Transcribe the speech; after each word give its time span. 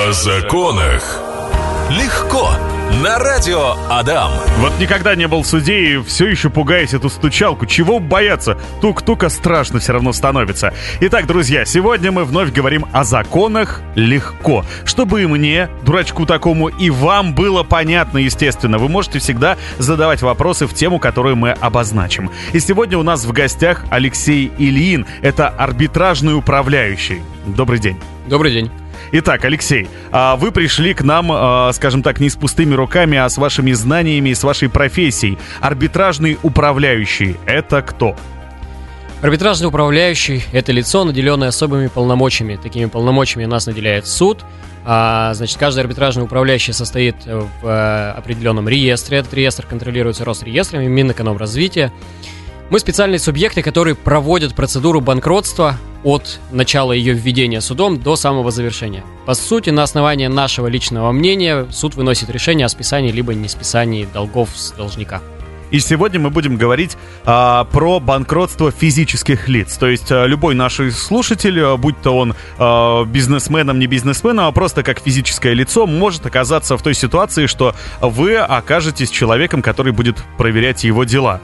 О 0.00 0.12
законах. 0.12 1.20
Легко. 1.90 2.48
На 3.02 3.18
радио 3.18 3.74
Адам. 3.90 4.30
Вот 4.56 4.72
никогда 4.80 5.14
не 5.14 5.28
был 5.28 5.42
в 5.42 5.46
суде 5.46 5.78
и 5.78 6.02
все 6.02 6.26
еще 6.26 6.48
пугаясь 6.48 6.94
эту 6.94 7.10
стучалку. 7.10 7.66
Чего 7.66 7.98
бояться? 7.98 8.56
Тук-тука 8.80 9.28
страшно 9.28 9.78
все 9.78 9.92
равно 9.92 10.14
становится. 10.14 10.72
Итак, 11.00 11.26
друзья, 11.26 11.66
сегодня 11.66 12.12
мы 12.12 12.24
вновь 12.24 12.50
говорим 12.50 12.86
о 12.92 13.04
законах 13.04 13.82
легко. 13.94 14.64
Чтобы 14.86 15.22
и 15.22 15.26
мне, 15.26 15.68
дурачку 15.84 16.24
такому, 16.24 16.68
и 16.68 16.88
вам 16.88 17.34
было 17.34 17.62
понятно, 17.62 18.18
естественно. 18.18 18.78
Вы 18.78 18.88
можете 18.88 19.18
всегда 19.18 19.58
задавать 19.78 20.22
вопросы 20.22 20.66
в 20.66 20.72
тему, 20.72 20.98
которую 20.98 21.36
мы 21.36 21.50
обозначим. 21.50 22.30
И 22.54 22.60
сегодня 22.60 22.96
у 22.96 23.02
нас 23.02 23.26
в 23.26 23.32
гостях 23.32 23.84
Алексей 23.90 24.50
Ильин. 24.56 25.04
Это 25.20 25.48
арбитражный 25.48 26.34
управляющий. 26.34 27.20
Добрый 27.44 27.78
день. 27.80 28.00
Добрый 28.26 28.52
день. 28.52 28.70
Итак, 29.12 29.44
Алексей, 29.44 29.88
а 30.12 30.36
вы 30.36 30.52
пришли 30.52 30.94
к 30.94 31.02
нам, 31.02 31.30
а, 31.32 31.72
скажем 31.72 32.02
так, 32.02 32.20
не 32.20 32.30
с 32.30 32.36
пустыми 32.36 32.74
руками, 32.74 33.18
а 33.18 33.28
с 33.28 33.38
вашими 33.38 33.72
знаниями 33.72 34.28
и 34.28 34.34
с 34.34 34.44
вашей 34.44 34.68
профессией. 34.68 35.36
Арбитражный 35.60 36.38
управляющий— 36.44 37.36
это 37.46 37.82
кто? 37.82 38.14
Арбитражный 39.20 39.66
управляющий– 39.66 40.44
это 40.52 40.70
лицо, 40.70 41.04
наделенное 41.04 41.48
особыми 41.48 41.88
полномочиями. 41.88 42.56
Такими 42.62 42.86
полномочиями 42.86 43.46
нас 43.46 43.66
наделяет 43.66 44.06
суд. 44.06 44.44
А, 44.84 45.34
значит, 45.34 45.58
каждый 45.58 45.80
арбитражный 45.80 46.22
управляющий 46.22 46.72
состоит 46.72 47.16
в 47.26 47.48
а, 47.64 48.14
определенном 48.16 48.68
реестре. 48.68 49.18
Этот 49.18 49.34
реестр 49.34 49.66
контролируется 49.66 50.24
Росреестрами, 50.24 50.86
Минэкономразвития. 50.86 51.92
Мы 52.70 52.78
специальные 52.78 53.18
субъекты, 53.18 53.62
которые 53.62 53.96
проводят 53.96 54.54
процедуру 54.54 55.00
банкротства 55.00 55.76
от 56.04 56.38
начала 56.52 56.92
ее 56.92 57.14
введения 57.14 57.60
судом 57.60 58.00
до 58.00 58.14
самого 58.14 58.52
завершения. 58.52 59.02
По 59.26 59.34
сути, 59.34 59.70
на 59.70 59.82
основании 59.82 60.28
нашего 60.28 60.68
личного 60.68 61.10
мнения 61.10 61.66
суд 61.72 61.96
выносит 61.96 62.30
решение 62.30 62.66
о 62.66 62.68
списании 62.68 63.10
либо 63.10 63.34
не 63.34 63.48
списании 63.48 64.06
долгов 64.14 64.50
с 64.54 64.70
должника. 64.70 65.20
И 65.72 65.80
сегодня 65.80 66.20
мы 66.20 66.30
будем 66.30 66.56
говорить 66.56 66.96
а, 67.24 67.64
про 67.64 67.98
банкротство 67.98 68.70
физических 68.70 69.48
лиц. 69.48 69.76
То 69.76 69.88
есть 69.88 70.12
а, 70.12 70.26
любой 70.26 70.54
наш 70.54 70.80
слушатель, 70.92 71.60
а, 71.60 71.76
будь 71.76 72.00
то 72.00 72.16
он 72.16 72.34
а, 72.56 73.04
бизнесменом, 73.04 73.80
не 73.80 73.88
бизнесменом, 73.88 74.46
а 74.46 74.52
просто 74.52 74.84
как 74.84 75.00
физическое 75.00 75.54
лицо, 75.54 75.88
может 75.88 76.24
оказаться 76.24 76.76
в 76.76 76.82
той 76.82 76.94
ситуации, 76.94 77.46
что 77.46 77.74
вы 78.00 78.36
окажетесь 78.36 79.10
человеком, 79.10 79.60
который 79.60 79.92
будет 79.92 80.18
проверять 80.38 80.84
его 80.84 81.02
дела. 81.02 81.40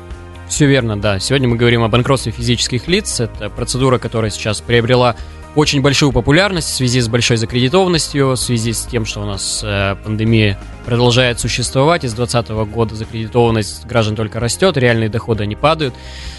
Все 0.49 0.67
верно, 0.67 0.99
да. 0.99 1.19
Сегодня 1.19 1.49
мы 1.49 1.57
говорим 1.57 1.83
о 1.83 1.89
банкротстве 1.89 2.33
физических 2.33 2.89
лиц. 2.89 3.21
Это 3.21 3.51
процедура, 3.51 3.99
которая 3.99 4.31
сейчас 4.31 4.61
приобрела 4.61 5.17
очень 5.57 5.81
большую 5.81 6.13
популярность 6.13 6.69
в 6.69 6.75
связи 6.75 7.01
с 7.01 7.09
большой 7.09 7.39
закредитованностью, 7.39 8.29
в 8.29 8.37
связи 8.37 8.73
с 8.73 8.85
тем, 8.85 9.07
что 9.07 9.23
у 9.23 9.25
нас 9.25 9.63
э, 9.65 9.97
пандемия 10.05 10.59
продолжает 10.85 11.41
существовать. 11.41 12.05
И 12.05 12.09
с 12.09 12.13
2020 12.13 12.73
года 12.73 12.95
закредитованность 12.95 13.87
граждан 13.87 14.17
только 14.17 14.39
растет, 14.39 14.77
реальные 14.77 15.09
доходы 15.09 15.47
не 15.47 15.57
падают. 15.57 15.95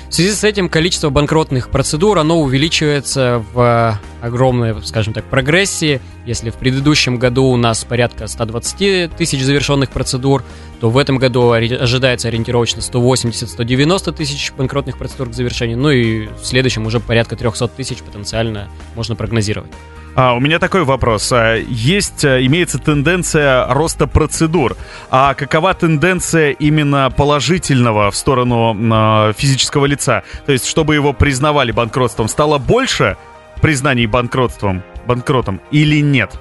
В 0.10 0.14
связи 0.18 0.32
с 0.32 0.44
этим 0.46 0.70
количество 0.70 1.10
банкротных 1.10 1.70
процедур, 1.70 2.18
оно 2.18 2.42
увеличивается 2.42 3.44
в 3.54 4.00
огромной, 4.22 4.82
скажем 4.84 5.14
так, 5.14 5.26
прогрессии. 5.26 6.00
Если 6.26 6.50
в 6.50 6.56
предыдущем 6.56 7.18
году 7.18 7.44
у 7.44 7.58
нас 7.58 7.84
порядка 7.84 8.28
120 8.28 9.16
тысяч 9.16 9.44
завершенных 9.44 9.90
процедур, 9.92 10.44
то 10.80 10.90
в 10.90 10.98
этом 10.98 11.18
году 11.18 11.52
ожидается 11.52 12.30
ориентировочно 12.30 12.80
180-190 12.80 14.14
тысяч 14.14 14.54
банкротных 14.58 14.98
процедур 14.98 15.30
к 15.30 15.34
завершению. 15.34 15.78
Ну 15.78 15.92
и 15.92 16.28
в 16.28 16.46
следующем 16.46 16.86
уже 16.86 17.00
порядка 17.02 17.36
300 17.36 17.68
тысяч 17.68 18.00
потенциально 18.00 18.70
можно 18.96 19.16
прогнозировать. 19.16 19.72
А, 20.18 20.34
у 20.34 20.40
меня 20.40 20.58
такой 20.58 20.84
вопрос. 20.84 21.32
А, 21.32 21.58
есть, 21.58 22.26
а, 22.26 22.44
имеется 22.44 22.80
тенденция 22.80 23.72
роста 23.72 24.08
процедур. 24.08 24.76
А 25.12 25.36
какова 25.36 25.76
тенденция 25.76 26.52
именно 26.54 27.14
положительного 27.16 28.10
в 28.10 28.16
сторону 28.16 28.76
а, 28.92 29.34
физического 29.34 29.86
лица? 29.86 30.24
То 30.48 30.54
есть, 30.54 30.66
чтобы 30.66 30.96
его 30.96 31.14
признавали 31.14 31.72
банкротством, 31.72 32.30
стало 32.30 32.58
больше 32.58 33.16
признаний 33.62 34.08
банкротством, 34.08 34.82
банкротом 35.06 35.62
или 35.70 36.02
нет? 36.02 36.32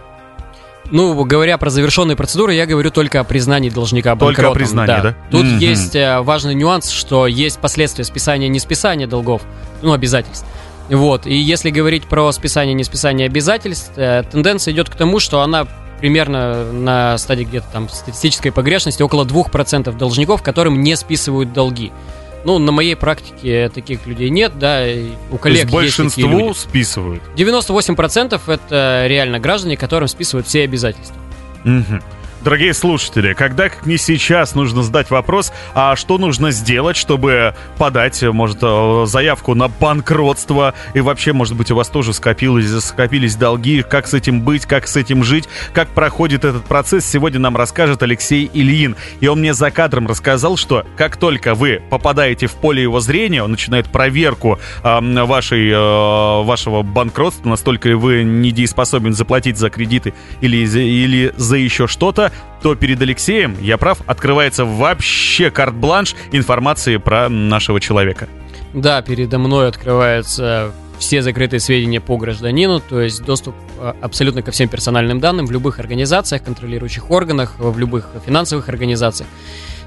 Ну, 0.90 1.22
говоря 1.24 1.58
про 1.58 1.68
завершенные 1.68 2.16
процедуры, 2.16 2.54
я 2.54 2.64
говорю 2.64 2.90
только 2.90 3.20
о 3.20 3.24
признании 3.24 3.68
должника 3.68 4.14
банкротом. 4.14 4.36
Только 4.36 4.50
о 4.50 4.54
признании, 4.54 4.86
да? 4.86 5.02
да? 5.02 5.16
Тут 5.30 5.44
mm-hmm. 5.44 5.58
есть 5.58 5.96
э, 5.96 6.20
важный 6.22 6.54
нюанс, 6.54 6.88
что 6.88 7.26
есть 7.26 7.58
последствия 7.58 8.04
списания 8.04 8.48
не 8.48 8.60
списания 8.60 9.06
долгов, 9.06 9.42
ну, 9.82 9.92
обязательств. 9.92 10.46
Вот, 10.88 11.26
и 11.26 11.34
если 11.34 11.70
говорить 11.70 12.04
про 12.04 12.30
списание 12.32 12.74
не 12.74 12.84
списание 12.84 13.26
обязательств, 13.26 13.92
э, 13.96 14.22
тенденция 14.30 14.72
идет 14.72 14.88
к 14.88 14.94
тому, 14.94 15.18
что 15.20 15.40
она 15.40 15.66
примерно 16.00 16.70
на 16.72 17.18
стадии 17.18 17.44
где-то 17.44 17.66
там 17.72 17.88
статистической 17.88 18.52
погрешности 18.52 19.02
около 19.02 19.24
2% 19.24 19.96
должников, 19.96 20.42
которым 20.42 20.82
не 20.82 20.96
списывают 20.96 21.52
долги. 21.52 21.92
Ну, 22.44 22.58
на 22.58 22.70
моей 22.70 22.94
практике 22.94 23.68
таких 23.70 24.06
людей 24.06 24.30
нет, 24.30 24.56
да, 24.56 24.84
у 25.32 25.38
коллег 25.38 25.42
То 25.42 25.48
есть 25.48 25.62
есть 25.62 25.72
большинству 25.72 26.54
списывают? 26.54 27.22
98% 27.36 28.40
это 28.46 29.04
реально 29.08 29.40
граждане, 29.40 29.76
которым 29.76 30.06
списывают 30.06 30.46
все 30.46 30.62
обязательства. 30.62 31.16
Угу. 31.64 32.00
Дорогие 32.46 32.74
слушатели, 32.74 33.32
когда 33.32 33.68
как 33.68 33.86
не 33.86 33.96
сейчас 33.96 34.54
нужно 34.54 34.84
задать 34.84 35.10
вопрос, 35.10 35.52
а 35.74 35.96
что 35.96 36.16
нужно 36.16 36.52
сделать, 36.52 36.96
чтобы 36.96 37.56
подать, 37.76 38.22
может, 38.22 38.58
э, 38.62 39.04
заявку 39.06 39.54
на 39.54 39.66
банкротство, 39.66 40.72
и 40.94 41.00
вообще, 41.00 41.32
может 41.32 41.56
быть, 41.56 41.72
у 41.72 41.74
вас 41.74 41.88
тоже 41.88 42.12
скопились, 42.12 42.70
скопились 42.84 43.34
долги, 43.34 43.82
как 43.82 44.06
с 44.06 44.14
этим 44.14 44.42
быть, 44.42 44.64
как 44.64 44.86
с 44.86 44.94
этим 44.94 45.24
жить, 45.24 45.48
как 45.72 45.88
проходит 45.88 46.44
этот 46.44 46.64
процесс, 46.66 47.04
сегодня 47.04 47.40
нам 47.40 47.56
расскажет 47.56 48.04
Алексей 48.04 48.48
Ильин. 48.54 48.94
И 49.18 49.26
он 49.26 49.40
мне 49.40 49.52
за 49.52 49.72
кадром 49.72 50.06
рассказал, 50.06 50.56
что 50.56 50.86
как 50.96 51.16
только 51.16 51.56
вы 51.56 51.82
попадаете 51.90 52.46
в 52.46 52.52
поле 52.52 52.80
его 52.80 53.00
зрения, 53.00 53.42
он 53.42 53.50
начинает 53.50 53.88
проверку 53.88 54.60
э, 54.84 55.24
вашей, 55.24 55.68
э, 55.68 56.42
вашего 56.44 56.82
банкротства, 56.82 57.48
настолько 57.48 57.88
ли 57.88 57.96
вы 57.96 58.22
недееспособен 58.22 59.14
заплатить 59.14 59.58
за 59.58 59.68
кредиты 59.68 60.14
или, 60.40 60.58
или 60.58 61.34
за 61.36 61.56
еще 61.56 61.88
что-то, 61.88 62.30
то 62.62 62.74
перед 62.74 63.00
Алексеем, 63.00 63.56
я 63.60 63.78
прав, 63.78 63.98
открывается 64.06 64.64
вообще 64.64 65.50
карт-бланш 65.50 66.14
информации 66.32 66.96
про 66.96 67.28
нашего 67.28 67.80
человека. 67.80 68.28
Да, 68.74 69.02
передо 69.02 69.38
мной 69.38 69.68
открываются 69.68 70.72
все 70.98 71.22
закрытые 71.22 71.60
сведения 71.60 72.00
по 72.00 72.16
гражданину, 72.16 72.80
то 72.80 73.00
есть 73.00 73.22
доступ 73.22 73.54
а, 73.78 73.94
абсолютно 74.00 74.42
ко 74.42 74.50
всем 74.50 74.68
персональным 74.68 75.20
данным 75.20 75.46
в 75.46 75.50
любых 75.50 75.78
организациях, 75.78 76.42
контролирующих 76.42 77.10
органах, 77.10 77.54
в 77.58 77.78
любых 77.78 78.08
финансовых 78.24 78.68
организациях. 78.68 79.28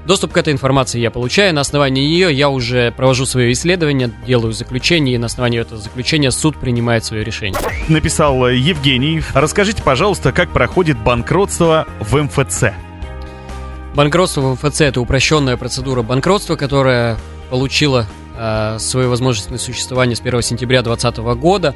Доступ 0.06 0.32
к 0.32 0.36
этой 0.38 0.52
информации 0.52 0.98
я 0.98 1.10
получаю, 1.10 1.54
на 1.54 1.60
основании 1.60 2.04
нее 2.06 2.32
я 2.32 2.48
уже 2.48 2.90
провожу 2.92 3.26
свое 3.26 3.52
исследование, 3.52 4.10
делаю 4.26 4.52
заключение, 4.52 5.14
и 5.14 5.18
на 5.18 5.26
основании 5.26 5.60
этого 5.60 5.80
заключения 5.80 6.30
суд 6.30 6.56
принимает 6.56 7.04
свое 7.04 7.22
решение. 7.22 7.60
Написал 7.88 8.48
Евгений. 8.48 9.22
Расскажите, 9.34 9.82
пожалуйста, 9.82 10.32
как 10.32 10.50
проходит 10.50 10.98
банкротство 10.98 11.86
в 12.00 12.16
МФЦ? 12.16 12.72
Банкротство 13.94 14.40
в 14.40 14.54
МФЦ– 14.54 14.80
это 14.82 15.00
упрощенная 15.00 15.56
процедура 15.56 16.02
банкротства, 16.02 16.56
которая 16.56 17.18
получила 17.50 18.06
э, 18.38 18.76
свою 18.78 19.10
возможность 19.10 19.50
на 19.50 19.58
существование 19.58 20.16
с 20.16 20.20
1 20.20 20.42
сентября 20.42 20.82
2020 20.82 21.40
года. 21.40 21.74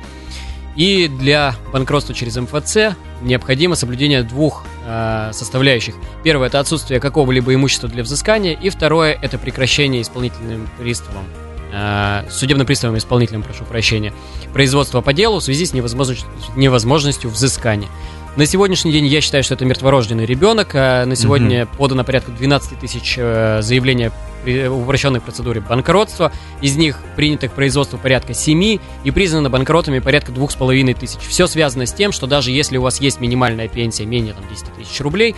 И 0.77 1.09
для 1.09 1.55
банкротства 1.73 2.15
через 2.15 2.37
МФЦ 2.37 2.97
необходимо 3.23 3.77
соблюдение 3.77 4.23
двух 4.23 4.65
э, 4.87 5.31
составляющих. 5.33 5.95
Первое 6.23 6.49
это 6.49 6.61
отсутствие 6.61 7.01
какого-либо 7.01 7.55
имущества 7.55 7.89
для 7.89 8.03
взыскания, 8.03 8.53
и 8.53 8.71
второе 8.71 9.17
это 9.21 9.39
прекращение 9.39 10.03
исполнительным 10.03 10.69
приставом, 10.79 11.25
э, 11.73 12.25
судебным 12.29 12.67
приставом 12.67 12.99
исполнителем, 12.99 13.43
прошу 13.43 13.65
прощения, 13.65 14.13
производства 14.53 15.01
по 15.01 15.13
делу 15.13 15.39
в 15.39 15.45
связи 15.45 15.65
с 15.65 15.73
невозможностью, 15.73 16.29
невозможностью 16.57 17.31
взыскания. 17.31 17.89
На 18.37 18.47
сегодняшний 18.47 18.91
день 18.91 19.07
я 19.07 19.21
считаю, 19.21 19.45
что 19.45 19.55
это 19.55 19.65
мертворожденный 19.65 20.27
ребенок. 20.27 20.71
А 20.75 21.05
на 21.05 21.15
сегодня 21.15 21.63
mm-hmm. 21.63 21.77
подано 21.79 22.03
порядка 22.03 22.33
12 22.33 22.81
тысяч 22.81 23.15
э, 23.17 23.61
заявлений 23.63 24.11
в 24.45 24.83
упрощенной 24.83 25.21
процедуре 25.21 25.61
банкротства. 25.61 26.33
Из 26.61 26.77
них 26.77 26.99
принятых 27.17 27.53
производство 27.53 27.97
порядка 27.97 28.35
7 28.35 28.79
и 29.05 29.11
признано 29.11 29.51
банкротами 29.51 29.99
порядка 29.99 30.33
2,5 30.33 30.95
тысяч. 30.95 31.21
Все 31.21 31.47
связано 31.47 31.87
с 31.87 31.93
тем, 31.93 32.13
что 32.13 32.27
даже 32.27 32.51
если 32.51 32.77
у 32.77 32.83
вас 32.83 33.01
есть 33.01 33.21
минимальная 33.21 33.69
пенсия 33.69 34.07
менее 34.07 34.35
там, 34.35 34.45
10 34.49 34.75
тысяч 34.75 35.01
рублей, 35.01 35.35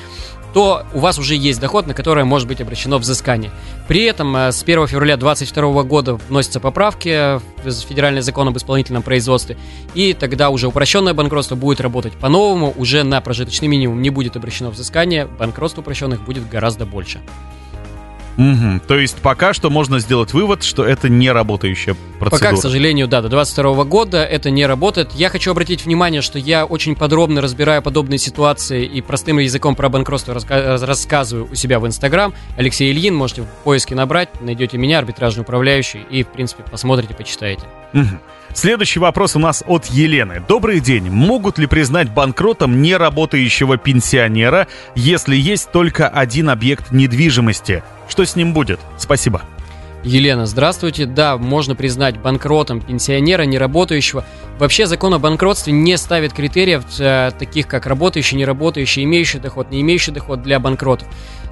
то 0.56 0.86
у 0.94 1.00
вас 1.00 1.18
уже 1.18 1.34
есть 1.34 1.60
доход, 1.60 1.86
на 1.86 1.92
который 1.92 2.24
может 2.24 2.48
быть 2.48 2.62
обращено 2.62 2.96
взыскание. 2.96 3.50
При 3.88 4.04
этом 4.04 4.34
э, 4.34 4.52
с 4.52 4.62
1 4.62 4.86
февраля 4.86 5.18
2022 5.18 5.82
года 5.82 6.14
вносятся 6.14 6.60
поправки 6.60 7.36
в 7.36 7.70
федеральный 7.86 8.22
закон 8.22 8.48
об 8.48 8.56
исполнительном 8.56 9.02
производстве, 9.02 9.58
и 9.94 10.14
тогда 10.14 10.48
уже 10.48 10.68
упрощенное 10.68 11.12
банкротство 11.12 11.56
будет 11.56 11.82
работать 11.82 12.14
по-новому, 12.14 12.72
уже 12.78 13.02
на 13.02 13.20
прожиточный 13.20 13.68
минимум 13.68 14.00
не 14.00 14.08
будет 14.08 14.34
обращено 14.36 14.70
взыскание, 14.70 15.26
банкротство 15.26 15.82
упрощенных 15.82 16.24
будет 16.24 16.48
гораздо 16.48 16.86
больше. 16.86 17.20
Угу. 18.36 18.80
То 18.86 18.98
есть 18.98 19.16
пока 19.16 19.54
что 19.54 19.70
можно 19.70 19.98
сделать 19.98 20.32
вывод, 20.32 20.62
что 20.62 20.84
это 20.84 21.08
не 21.08 21.30
работающая 21.30 21.96
процедура. 22.18 22.50
Пока, 22.50 22.56
к 22.56 22.60
сожалению, 22.60 23.08
да, 23.08 23.22
до 23.22 23.28
22 23.28 23.84
года 23.84 24.24
это 24.24 24.50
не 24.50 24.66
работает. 24.66 25.12
Я 25.12 25.30
хочу 25.30 25.50
обратить 25.50 25.84
внимание, 25.84 26.20
что 26.20 26.38
я 26.38 26.66
очень 26.66 26.96
подробно 26.96 27.40
разбираю 27.40 27.82
подобные 27.82 28.18
ситуации 28.18 28.84
и 28.84 29.00
простым 29.00 29.38
языком 29.38 29.74
про 29.74 29.88
банкротство 29.88 30.32
раска- 30.32 30.84
рассказываю 30.84 31.48
у 31.50 31.54
себя 31.54 31.80
в 31.80 31.86
Инстаграм. 31.86 32.34
Алексей 32.56 32.92
Ильин, 32.92 33.14
можете 33.14 33.42
в 33.42 33.46
поиске 33.64 33.94
набрать, 33.94 34.40
найдете 34.40 34.76
меня, 34.76 34.98
арбитражный 34.98 35.42
управляющий, 35.42 36.00
и, 36.10 36.22
в 36.22 36.28
принципе, 36.28 36.62
посмотрите, 36.70 37.14
почитаете. 37.14 37.62
Угу. 37.94 38.18
Следующий 38.56 39.00
вопрос 39.00 39.36
у 39.36 39.38
нас 39.38 39.62
от 39.66 39.84
Елены. 39.84 40.42
Добрый 40.48 40.80
день. 40.80 41.10
Могут 41.10 41.58
ли 41.58 41.66
признать 41.66 42.10
банкротом 42.10 42.80
неработающего 42.80 43.76
пенсионера, 43.76 44.66
если 44.94 45.36
есть 45.36 45.70
только 45.72 46.08
один 46.08 46.48
объект 46.48 46.90
недвижимости? 46.90 47.82
Что 48.08 48.24
с 48.24 48.34
ним 48.34 48.54
будет? 48.54 48.80
Спасибо. 48.96 49.42
Елена, 50.04 50.46
здравствуйте. 50.46 51.04
Да, 51.04 51.36
можно 51.36 51.74
признать 51.74 52.18
банкротом 52.18 52.80
пенсионера, 52.80 53.42
неработающего. 53.42 54.24
Вообще 54.58 54.86
закон 54.86 55.12
о 55.12 55.18
банкротстве 55.18 55.74
не 55.74 55.98
ставит 55.98 56.32
критериев, 56.32 56.84
э, 56.98 57.32
таких 57.38 57.66
как 57.66 57.84
работающий, 57.84 58.38
неработающий, 58.38 59.04
имеющий 59.04 59.38
доход, 59.38 59.70
не 59.70 59.82
имеющий 59.82 60.12
доход 60.12 60.42
для 60.42 60.58
банкротов. 60.60 61.08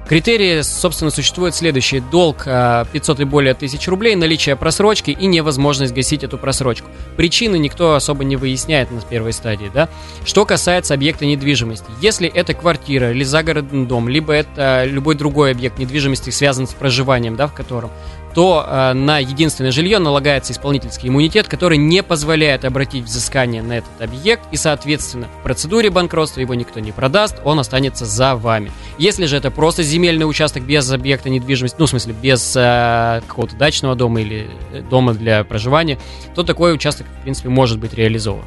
Критерии, 0.07 0.61
собственно, 0.61 1.09
существуют 1.09 1.55
следующие. 1.55 1.99
Долг 1.99 2.43
500 2.45 3.19
э, 3.19 3.21
и 3.21 3.25
более 3.25 3.53
тысяч 3.55 3.87
рублей, 3.87 4.15
наличие 4.15 4.55
просрочки 4.55 5.09
и 5.09 5.25
невозможность 5.25 5.93
гасить 5.95 6.23
эту 6.23 6.37
просрочку. 6.37 6.89
Причины 7.17 7.57
никто 7.57 7.95
особо 7.95 8.23
не 8.23 8.35
выясняет 8.35 8.91
на 8.91 9.01
первой 9.01 9.33
стадии, 9.33 9.71
да. 9.73 9.89
Что 10.23 10.45
касается 10.45 10.93
объекта 10.93 11.25
недвижимости. 11.25 11.87
Если 12.01 12.27
это 12.27 12.53
квартира 12.53 13.11
или 13.11 13.23
загородный 13.23 13.87
дом, 13.87 14.07
либо 14.07 14.33
это 14.33 14.85
любой 14.85 15.15
другой 15.15 15.51
объект 15.51 15.79
недвижимости, 15.79 16.29
связан 16.29 16.67
с 16.67 16.73
проживанием, 16.73 17.35
да, 17.35 17.47
в 17.47 17.53
котором, 17.53 17.89
то 18.35 18.65
э, 18.67 18.93
на 18.93 19.19
единственное 19.19 19.71
жилье 19.71 19.97
налагается 19.97 20.51
исполнительский 20.51 21.07
иммунитет, 21.07 21.47
который 21.47 21.77
не 21.77 22.03
позволяет 22.03 22.65
обратить 22.65 23.05
взыскание 23.05 23.63
на 23.63 23.77
этот 23.77 24.01
объект, 24.01 24.43
и, 24.51 24.57
соответственно, 24.57 25.29
в 25.39 25.43
процедуре 25.43 25.89
банкротства 25.89 26.41
его 26.41 26.53
никто 26.53 26.81
не 26.81 26.91
продаст, 26.91 27.37
он 27.45 27.59
останется 27.59 28.05
за 28.05 28.35
вами. 28.35 28.73
Если 28.97 29.25
же 29.25 29.37
это 29.37 29.51
просто 29.51 29.83
земельный 29.83 30.29
участок 30.29 30.63
без 30.63 30.91
объекта 30.91 31.29
недвижимости, 31.29 31.77
ну, 31.79 31.85
в 31.85 31.89
смысле, 31.89 32.13
без 32.21 32.53
э, 32.57 33.21
какого-то 33.25 33.55
дачного 33.55 33.95
дома 33.95 34.19
или 34.19 34.49
э, 34.73 34.81
дома 34.81 35.13
для 35.13 35.45
проживания, 35.45 35.97
то 36.35 36.43
такой 36.43 36.73
участок, 36.73 37.07
в 37.07 37.23
принципе, 37.23 37.47
может 37.47 37.79
быть 37.79 37.93
реализован. 37.93 38.43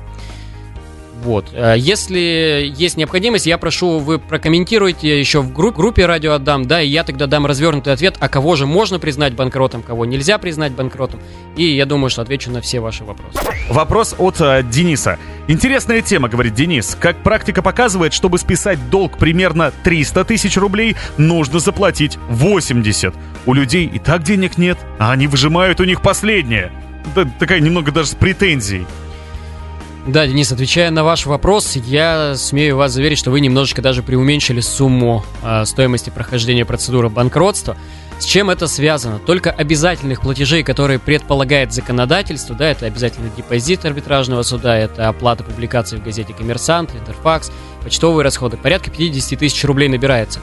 Вот. 1.23 1.47
Э, 1.53 1.75
если 1.76 2.73
есть 2.76 2.97
необходимость, 2.97 3.47
я 3.47 3.59
прошу, 3.59 3.99
вы 3.99 4.19
прокомментируйте 4.19 5.19
еще 5.19 5.41
в 5.41 5.53
групп, 5.53 5.76
группе 5.76 6.06
«Радио 6.06 6.32
Отдам», 6.32 6.67
да, 6.67 6.81
и 6.81 6.88
я 6.88 7.05
тогда 7.05 7.26
дам 7.26 7.47
развернутый 7.47 7.93
ответ, 7.93 8.17
а 8.20 8.29
кого 8.29 8.56
же 8.56 8.67
можно 8.67 8.99
признать 8.99 9.35
банкротом, 9.35 9.82
кого 9.82 10.05
нельзя 10.05 10.38
признать 10.38 10.73
банкротом, 10.73 11.20
и 11.56 11.65
я 11.65 11.87
думаю, 11.87 12.11
что 12.11 12.23
отвечу 12.23 12.50
на 12.50 12.61
все 12.61 12.81
ваши 12.81 13.05
вопросы. 13.05 13.38
Вопрос 13.69 14.15
от 14.19 14.41
э, 14.41 14.62
Дениса. 14.62 15.19
Интересная 15.49 16.03
тема, 16.03 16.29
говорит 16.29 16.55
Денис. 16.55 16.97
Как 16.99 17.23
практика 17.23 17.62
показывает, 17.62 18.12
чтобы 18.12 18.38
списать 18.38 18.91
долг 18.91 19.19
примерно 19.19 19.73
300 19.82 20.25
тысяч 20.25 20.56
рублей, 20.56 20.97
нужно 21.17 21.59
заплатить 21.59 22.19
80. 22.29 23.14
У 23.47 23.55
людей 23.55 23.87
и 23.87 23.99
так 23.99 24.23
денег 24.23 24.56
нет, 24.56 24.79
а 24.99 25.12
они 25.12 25.26
выжимают 25.26 25.81
у 25.81 25.85
них 25.85 26.00
последнее. 26.00 26.71
Да, 27.14 27.29
такая 27.38 27.61
немного 27.61 27.91
даже 27.91 28.11
с 28.11 28.14
претензией. 28.14 28.87
Да, 30.09 30.27
Денис, 30.27 30.51
отвечая 30.51 30.91
на 30.91 31.05
ваш 31.05 31.27
вопрос, 31.27 31.77
я 31.77 32.35
смею 32.35 32.79
вас 32.79 32.93
заверить, 32.93 33.19
что 33.19 33.31
вы 33.31 33.41
немножечко 33.41 33.83
даже 33.83 34.03
преуменьшили 34.03 34.61
сумму 34.61 35.23
э, 35.43 35.67
стоимости 35.67 36.09
прохождения 36.09 36.65
процедуры 36.65 37.11
банкротства. 37.11 37.77
С 38.19 38.25
чем 38.25 38.49
это 38.49 38.69
связано? 38.69 39.19
Только 39.19 39.51
обязательных 39.51 40.23
платежей, 40.23 40.63
которые 40.63 40.99
предполагает 40.99 41.75
законодательство, 41.75 42.57
да, 42.57 42.71
это 42.71 42.87
обязательный 42.87 43.31
депозит 43.37 43.85
арбитражного 43.85 44.45
суда, 44.45 44.79
это 44.79 45.09
оплата 45.09 45.45
публикации 45.45 45.99
в 45.99 46.03
газете 46.03 46.33
«Коммерсант», 46.33 46.95
«Интерфакс», 46.99 47.53
почтовые 47.85 48.25
расходы, 48.25 48.57
порядка 48.57 48.91
50 48.91 49.39
тысяч 49.39 49.63
рублей 49.65 49.91
набирается. 49.91 50.41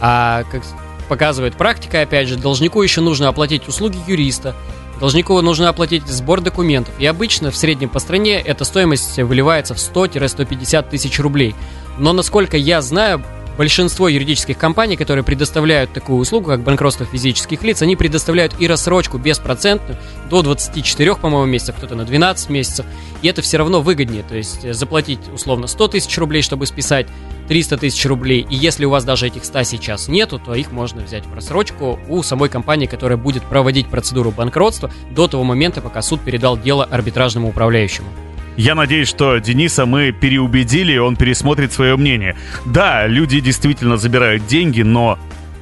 А 0.00 0.44
как 0.50 0.62
показывает 1.10 1.54
практика, 1.56 2.00
опять 2.00 2.28
же, 2.28 2.36
должнику 2.36 2.80
еще 2.80 3.02
нужно 3.02 3.28
оплатить 3.28 3.68
услуги 3.68 3.98
юриста, 4.06 4.54
Должнику 5.02 5.40
нужно 5.40 5.68
оплатить 5.68 6.06
сбор 6.06 6.40
документов, 6.40 6.94
и 7.00 7.06
обычно 7.06 7.50
в 7.50 7.56
среднем 7.56 7.88
по 7.88 7.98
стране 7.98 8.40
эта 8.40 8.64
стоимость 8.64 9.18
выливается 9.18 9.74
в 9.74 9.78
100-150 9.78 10.90
тысяч 10.90 11.18
рублей. 11.18 11.56
Но 11.98 12.12
насколько 12.12 12.56
я 12.56 12.80
знаю, 12.82 13.20
большинство 13.56 14.08
юридических 14.08 14.58
компаний, 14.58 14.96
которые 14.96 15.24
предоставляют 15.24 15.92
такую 15.92 16.18
услугу, 16.18 16.48
как 16.48 16.62
банкротство 16.62 17.06
физических 17.06 17.62
лиц, 17.62 17.82
они 17.82 17.96
предоставляют 17.96 18.54
и 18.58 18.66
рассрочку 18.66 19.18
беспроцентную 19.18 19.98
до 20.30 20.42
24, 20.42 21.16
по-моему, 21.16 21.46
месяцев, 21.46 21.76
кто-то 21.76 21.94
на 21.94 22.04
12 22.04 22.50
месяцев, 22.50 22.86
и 23.20 23.28
это 23.28 23.42
все 23.42 23.58
равно 23.58 23.80
выгоднее, 23.80 24.22
то 24.22 24.36
есть 24.36 24.64
э, 24.64 24.72
заплатить 24.72 25.20
условно 25.32 25.66
100 25.66 25.88
тысяч 25.88 26.16
рублей, 26.18 26.42
чтобы 26.42 26.66
списать 26.66 27.06
300 27.48 27.78
тысяч 27.78 28.04
рублей, 28.06 28.46
и 28.48 28.56
если 28.56 28.84
у 28.84 28.90
вас 28.90 29.04
даже 29.04 29.26
этих 29.26 29.44
100 29.44 29.64
сейчас 29.64 30.08
нету, 30.08 30.38
то 30.38 30.54
их 30.54 30.72
можно 30.72 31.02
взять 31.02 31.26
в 31.26 31.34
рассрочку 31.34 31.98
у 32.08 32.22
самой 32.22 32.48
компании, 32.48 32.86
которая 32.86 33.18
будет 33.18 33.42
проводить 33.42 33.88
процедуру 33.88 34.30
банкротства 34.30 34.90
до 35.10 35.28
того 35.28 35.44
момента, 35.44 35.80
пока 35.80 36.02
суд 36.02 36.20
передал 36.20 36.58
дело 36.58 36.84
арбитражному 36.84 37.48
управляющему. 37.48 38.08
Я 38.56 38.74
надеюсь, 38.74 39.08
что 39.08 39.38
Дениса 39.38 39.86
мы 39.86 40.12
переубедили, 40.12 40.96
он 40.98 41.16
пересмотрит 41.16 41.72
свое 41.72 41.96
мнение. 41.96 42.36
Да, 42.66 43.06
люди 43.06 43.40
действительно 43.40 43.96
забирают 43.96 44.46
деньги, 44.46 44.82
но 44.82 45.18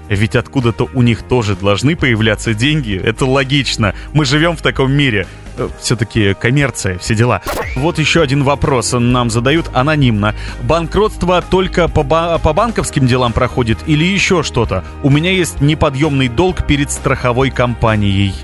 ведь 0.09 0.35
откуда-то 0.35 0.89
у 0.93 1.03
них 1.03 1.23
тоже 1.23 1.55
должны 1.55 1.95
появляться 1.95 2.53
деньги. 2.53 3.01
Это 3.03 3.27
логично. 3.27 3.95
Мы 4.13 4.25
живем 4.25 4.57
в 4.57 4.61
таком 4.63 4.91
мире. 4.93 5.29
Э, 5.57 5.69
Все-таки 5.81 6.35
коммерция, 6.35 6.99
все 6.99 7.15
дела. 7.15 7.43
Вот 7.77 8.01
еще 8.01 8.21
один 8.23 8.43
вопрос 8.43 8.93
нам 8.93 9.31
задают 9.31 9.71
анонимно. 9.73 10.35
Банкротство 10.65 11.41
только 11.49 11.87
по, 11.87 12.03
ба- 12.03 12.41
по 12.43 12.53
банковским 12.53 13.07
делам 13.07 13.33
проходит 13.33 13.79
или 13.87 14.05
еще 14.05 14.43
что-то? 14.43 14.83
У 15.05 15.11
меня 15.11 15.31
есть 15.31 15.61
неподъемный 15.61 16.27
долг 16.27 16.67
перед 16.67 16.91
страховой 16.91 17.51
компанией. 17.51 18.35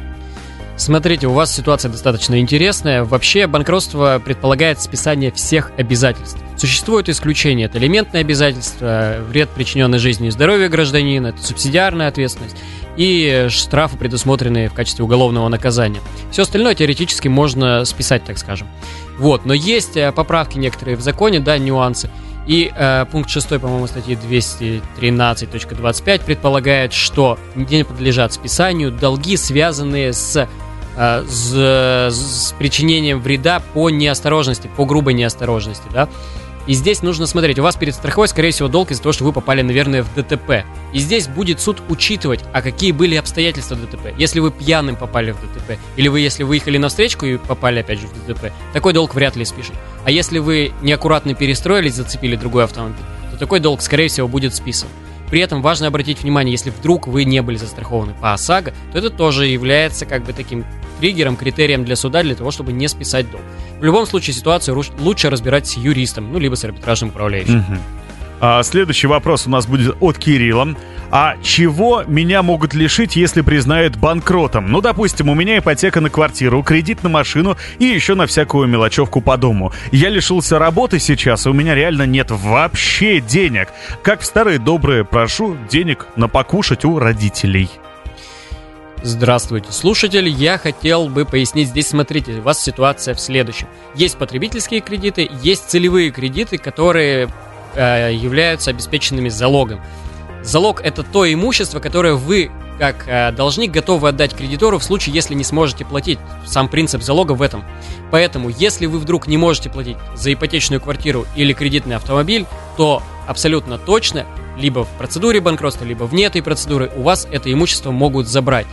Смотрите, 0.76 1.26
у 1.26 1.32
вас 1.32 1.54
ситуация 1.54 1.90
достаточно 1.90 2.38
интересная. 2.38 3.02
Вообще, 3.02 3.46
банкротство 3.46 4.20
предполагает 4.22 4.80
списание 4.80 5.32
всех 5.32 5.72
обязательств. 5.78 6.38
Существуют 6.58 7.08
исключения. 7.08 7.64
Это 7.64 7.78
элементные 7.78 8.20
обязательства, 8.20 9.16
вред, 9.26 9.48
причиненный 9.48 9.98
жизни 9.98 10.28
и 10.28 10.30
здоровью 10.30 10.68
гражданина, 10.68 11.28
это 11.28 11.42
субсидиарная 11.42 12.08
ответственность 12.08 12.56
и 12.96 13.46
штрафы, 13.48 13.96
предусмотренные 13.96 14.68
в 14.68 14.74
качестве 14.74 15.04
уголовного 15.04 15.48
наказания. 15.48 16.00
Все 16.30 16.42
остальное 16.42 16.74
теоретически 16.74 17.28
можно 17.28 17.84
списать, 17.84 18.24
так 18.24 18.38
скажем. 18.38 18.68
Вот, 19.18 19.46
но 19.46 19.54
есть 19.54 19.96
э, 19.96 20.12
поправки 20.12 20.58
некоторые 20.58 20.96
в 20.96 21.00
законе, 21.00 21.40
да, 21.40 21.58
нюансы. 21.58 22.10
И 22.46 22.70
э, 22.74 23.06
пункт 23.10 23.30
6, 23.30 23.60
по-моему, 23.60 23.86
статьи 23.86 24.16
213.25 24.16 26.24
предполагает, 26.24 26.92
что 26.92 27.38
не 27.54 27.84
подлежат 27.84 28.32
списанию 28.32 28.90
долги, 28.92 29.36
связанные 29.36 30.12
с 30.12 30.48
с, 30.96 31.52
с 32.10 32.54
причинением 32.58 33.20
вреда 33.20 33.60
по 33.74 33.90
неосторожности, 33.90 34.70
по 34.76 34.84
грубой 34.84 35.14
неосторожности, 35.14 35.84
да. 35.92 36.08
И 36.66 36.74
здесь 36.74 37.02
нужно 37.02 37.26
смотреть, 37.26 37.60
у 37.60 37.62
вас 37.62 37.76
перед 37.76 37.94
страховой, 37.94 38.26
скорее 38.26 38.50
всего, 38.50 38.66
долг 38.66 38.90
из-за 38.90 39.02
того, 39.02 39.12
что 39.12 39.24
вы 39.24 39.32
попали, 39.32 39.62
наверное, 39.62 40.02
в 40.02 40.12
ДТП. 40.14 40.64
И 40.92 40.98
здесь 40.98 41.28
будет 41.28 41.60
суд 41.60 41.80
учитывать, 41.88 42.40
а 42.52 42.60
какие 42.60 42.90
были 42.90 43.14
обстоятельства 43.14 43.76
ДТП. 43.76 44.12
Если 44.18 44.40
вы 44.40 44.50
пьяным 44.50 44.96
попали 44.96 45.30
в 45.30 45.36
ДТП, 45.36 45.78
или 45.96 46.08
вы, 46.08 46.20
если 46.20 46.42
выехали 46.42 46.78
на 46.78 46.88
встречку 46.88 47.24
и 47.24 47.36
попали, 47.36 47.80
опять 47.80 48.00
же, 48.00 48.08
в 48.08 48.26
ДТП, 48.26 48.52
такой 48.72 48.92
долг 48.92 49.14
вряд 49.14 49.36
ли 49.36 49.44
спишет. 49.44 49.74
А 50.04 50.10
если 50.10 50.40
вы 50.40 50.72
неаккуратно 50.82 51.34
перестроились, 51.34 51.94
зацепили 51.94 52.34
другой 52.34 52.64
автомобиль, 52.64 53.04
то 53.30 53.38
такой 53.38 53.60
долг, 53.60 53.80
скорее 53.80 54.08
всего, 54.08 54.26
будет 54.26 54.52
списан. 54.52 54.88
При 55.30 55.40
этом 55.40 55.62
важно 55.62 55.88
обратить 55.88 56.22
внимание, 56.22 56.52
если 56.52 56.70
вдруг 56.70 57.06
вы 57.06 57.24
не 57.24 57.42
были 57.42 57.56
застрахованы 57.56 58.14
по 58.14 58.32
ОСАГО, 58.32 58.72
то 58.92 58.98
это 58.98 59.10
тоже 59.10 59.46
является 59.46 60.06
как 60.06 60.24
бы 60.24 60.32
таким 60.32 60.64
триггером, 61.00 61.36
критерием 61.36 61.84
для 61.84 61.96
суда 61.96 62.22
для 62.22 62.34
того, 62.34 62.50
чтобы 62.50 62.72
не 62.72 62.88
списать 62.88 63.30
долг. 63.30 63.42
В 63.80 63.84
любом 63.84 64.06
случае 64.06 64.34
ситуацию 64.34 64.80
лучше 64.98 65.30
разбирать 65.30 65.66
с 65.66 65.76
юристом, 65.76 66.32
ну, 66.32 66.38
либо 66.38 66.54
с 66.54 66.64
арбитражным 66.64 67.10
управляющим. 67.10 67.60
Угу. 67.60 67.76
А, 68.40 68.62
следующий 68.62 69.06
вопрос 69.06 69.46
у 69.46 69.50
нас 69.50 69.66
будет 69.66 69.96
от 70.00 70.18
Кирилла. 70.18 70.74
А 71.10 71.36
чего 71.42 72.02
меня 72.06 72.42
могут 72.42 72.74
лишить, 72.74 73.16
если 73.16 73.40
признают 73.40 73.96
банкротом? 73.96 74.70
Ну, 74.70 74.80
допустим, 74.80 75.28
у 75.28 75.34
меня 75.34 75.58
ипотека 75.58 76.00
на 76.00 76.10
квартиру, 76.10 76.62
кредит 76.62 77.02
на 77.02 77.08
машину 77.08 77.56
и 77.78 77.84
еще 77.84 78.14
на 78.14 78.26
всякую 78.26 78.66
мелочевку 78.66 79.20
по 79.20 79.36
дому. 79.36 79.72
Я 79.92 80.08
лишился 80.08 80.58
работы 80.58 80.98
сейчас, 80.98 81.46
и 81.46 81.48
у 81.48 81.52
меня 81.52 81.74
реально 81.74 82.06
нет 82.06 82.30
вообще 82.30 83.20
денег. 83.20 83.68
Как 84.02 84.20
в 84.20 84.26
старые 84.26 84.58
добрые 84.58 85.04
прошу 85.04 85.56
денег 85.70 86.06
на 86.16 86.28
покушать 86.28 86.84
у 86.84 86.98
родителей. 86.98 87.70
Здравствуйте, 89.02 89.70
слушатель. 89.70 90.28
Я 90.28 90.58
хотел 90.58 91.08
бы 91.08 91.24
пояснить 91.24 91.68
здесь, 91.68 91.88
смотрите, 91.88 92.32
у 92.32 92.42
вас 92.42 92.60
ситуация 92.60 93.14
в 93.14 93.20
следующем. 93.20 93.68
Есть 93.94 94.16
потребительские 94.16 94.80
кредиты, 94.80 95.30
есть 95.42 95.68
целевые 95.68 96.10
кредиты, 96.10 96.58
которые 96.58 97.28
э, 97.76 98.12
являются 98.14 98.70
обеспеченными 98.70 99.28
залогом. 99.28 99.80
Залог 100.42 100.80
это 100.80 101.02
то 101.02 101.30
имущество, 101.32 101.80
которое 101.80 102.14
вы 102.14 102.50
как 102.78 103.08
э, 103.08 103.32
должник 103.32 103.70
готовы 103.70 104.08
отдать 104.08 104.34
кредитору 104.34 104.78
в 104.78 104.84
случае, 104.84 105.14
если 105.14 105.34
не 105.34 105.44
сможете 105.44 105.84
платить. 105.84 106.18
Сам 106.44 106.68
принцип 106.68 107.02
залога 107.02 107.32
в 107.32 107.42
этом. 107.42 107.64
Поэтому, 108.10 108.48
если 108.48 108.86
вы 108.86 108.98
вдруг 108.98 109.26
не 109.26 109.36
можете 109.36 109.70
платить 109.70 109.96
за 110.14 110.32
ипотечную 110.32 110.80
квартиру 110.80 111.26
или 111.36 111.52
кредитный 111.52 111.96
автомобиль, 111.96 112.46
то 112.76 113.02
абсолютно 113.26 113.78
точно 113.78 114.26
либо 114.56 114.84
в 114.84 114.88
процедуре 114.98 115.40
банкротства, 115.40 115.84
либо 115.84 116.04
вне 116.04 116.24
этой 116.24 116.42
процедуры 116.42 116.90
у 116.96 117.02
вас 117.02 117.26
это 117.30 117.52
имущество 117.52 117.90
могут 117.90 118.26
забрать. 118.26 118.66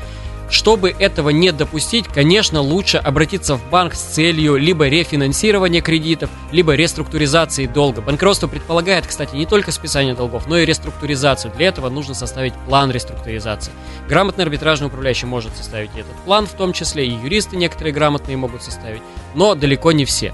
Чтобы 0.50 0.94
этого 0.98 1.30
не 1.30 1.52
допустить, 1.52 2.08
конечно, 2.08 2.62
лучше 2.62 2.98
обратиться 2.98 3.56
в 3.56 3.70
банк 3.70 3.96
с 3.96 4.02
целью 4.02 4.56
либо 4.56 4.88
рефинансирования 4.88 5.82
кредитов, 5.82 6.30
либо 6.52 6.76
реструктуризации 6.76 7.66
долга. 7.66 8.02
Банкротство 8.02 8.48
предполагает, 8.48 9.08
кстати, 9.08 9.36
не 9.36 9.46
только 9.46 9.72
списание 9.72 10.14
долгов, 10.14 10.48
но 10.48 10.58
и 10.58 10.66
реструктуризацию. 10.66 11.54
Для 11.56 11.68
этого 11.68 11.90
нужно 11.90 12.14
составить 12.14 12.54
план 12.68 12.92
реструктуризации. 12.92 13.72
Грамотный 14.08 14.44
арбитражный 14.44 14.88
управляющий 14.88 15.26
может 15.26 15.56
составить 15.56 15.92
этот 15.96 16.16
план, 16.26 16.46
в 16.46 16.54
том 16.54 16.74
числе 16.74 17.08
и 17.08 17.12
юристы 17.12 17.56
некоторые 17.56 17.94
грамотные 17.94 18.38
могут 18.38 18.64
составить, 18.64 19.02
но 19.34 19.56
далеко 19.56 19.92
не 19.92 20.06
все. 20.06 20.34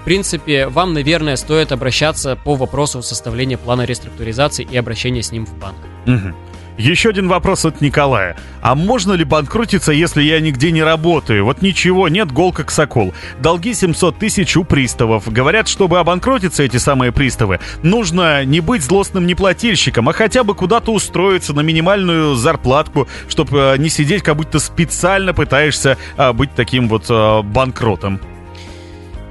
В 0.00 0.04
принципе, 0.04 0.68
вам, 0.68 0.92
наверное, 0.92 1.34
стоит 1.34 1.72
обращаться 1.72 2.36
по 2.36 2.54
вопросу 2.54 3.02
составления 3.02 3.58
плана 3.58 3.82
реструктуризации 3.82 4.64
и 4.70 4.76
обращения 4.76 5.20
с 5.20 5.32
ним 5.32 5.46
в 5.46 5.54
банк. 5.58 5.78
Угу. 6.06 6.34
Еще 6.78 7.08
один 7.08 7.28
вопрос 7.28 7.64
от 7.64 7.80
Николая. 7.80 8.36
А 8.60 8.74
можно 8.74 9.14
ли 9.14 9.24
банкротиться, 9.24 9.92
если 9.92 10.22
я 10.22 10.40
нигде 10.40 10.70
не 10.70 10.82
работаю? 10.82 11.44
Вот 11.44 11.62
ничего, 11.62 12.08
нет 12.08 12.30
гол 12.32 12.52
как 12.52 12.70
сокол. 12.70 13.14
Долги 13.40 13.72
700 13.72 14.18
тысяч 14.18 14.56
у 14.58 14.64
приставов. 14.64 15.32
Говорят, 15.32 15.68
чтобы 15.68 15.98
обанкротиться 15.98 16.62
эти 16.62 16.76
самые 16.76 17.12
приставы, 17.12 17.60
нужно 17.82 18.44
не 18.44 18.60
быть 18.60 18.82
злостным 18.82 19.26
неплательщиком, 19.26 20.08
а 20.10 20.12
хотя 20.12 20.44
бы 20.44 20.54
куда-то 20.54 20.92
устроиться 20.92 21.54
на 21.54 21.60
минимальную 21.60 22.34
зарплатку, 22.34 23.08
чтобы 23.28 23.58
э, 23.58 23.78
не 23.78 23.88
сидеть, 23.88 24.22
как 24.22 24.36
будто 24.36 24.58
специально 24.58 25.32
пытаешься 25.32 25.96
а, 26.16 26.34
быть 26.34 26.54
таким 26.54 26.88
вот 26.88 27.06
а, 27.08 27.42
банкротом. 27.42 28.20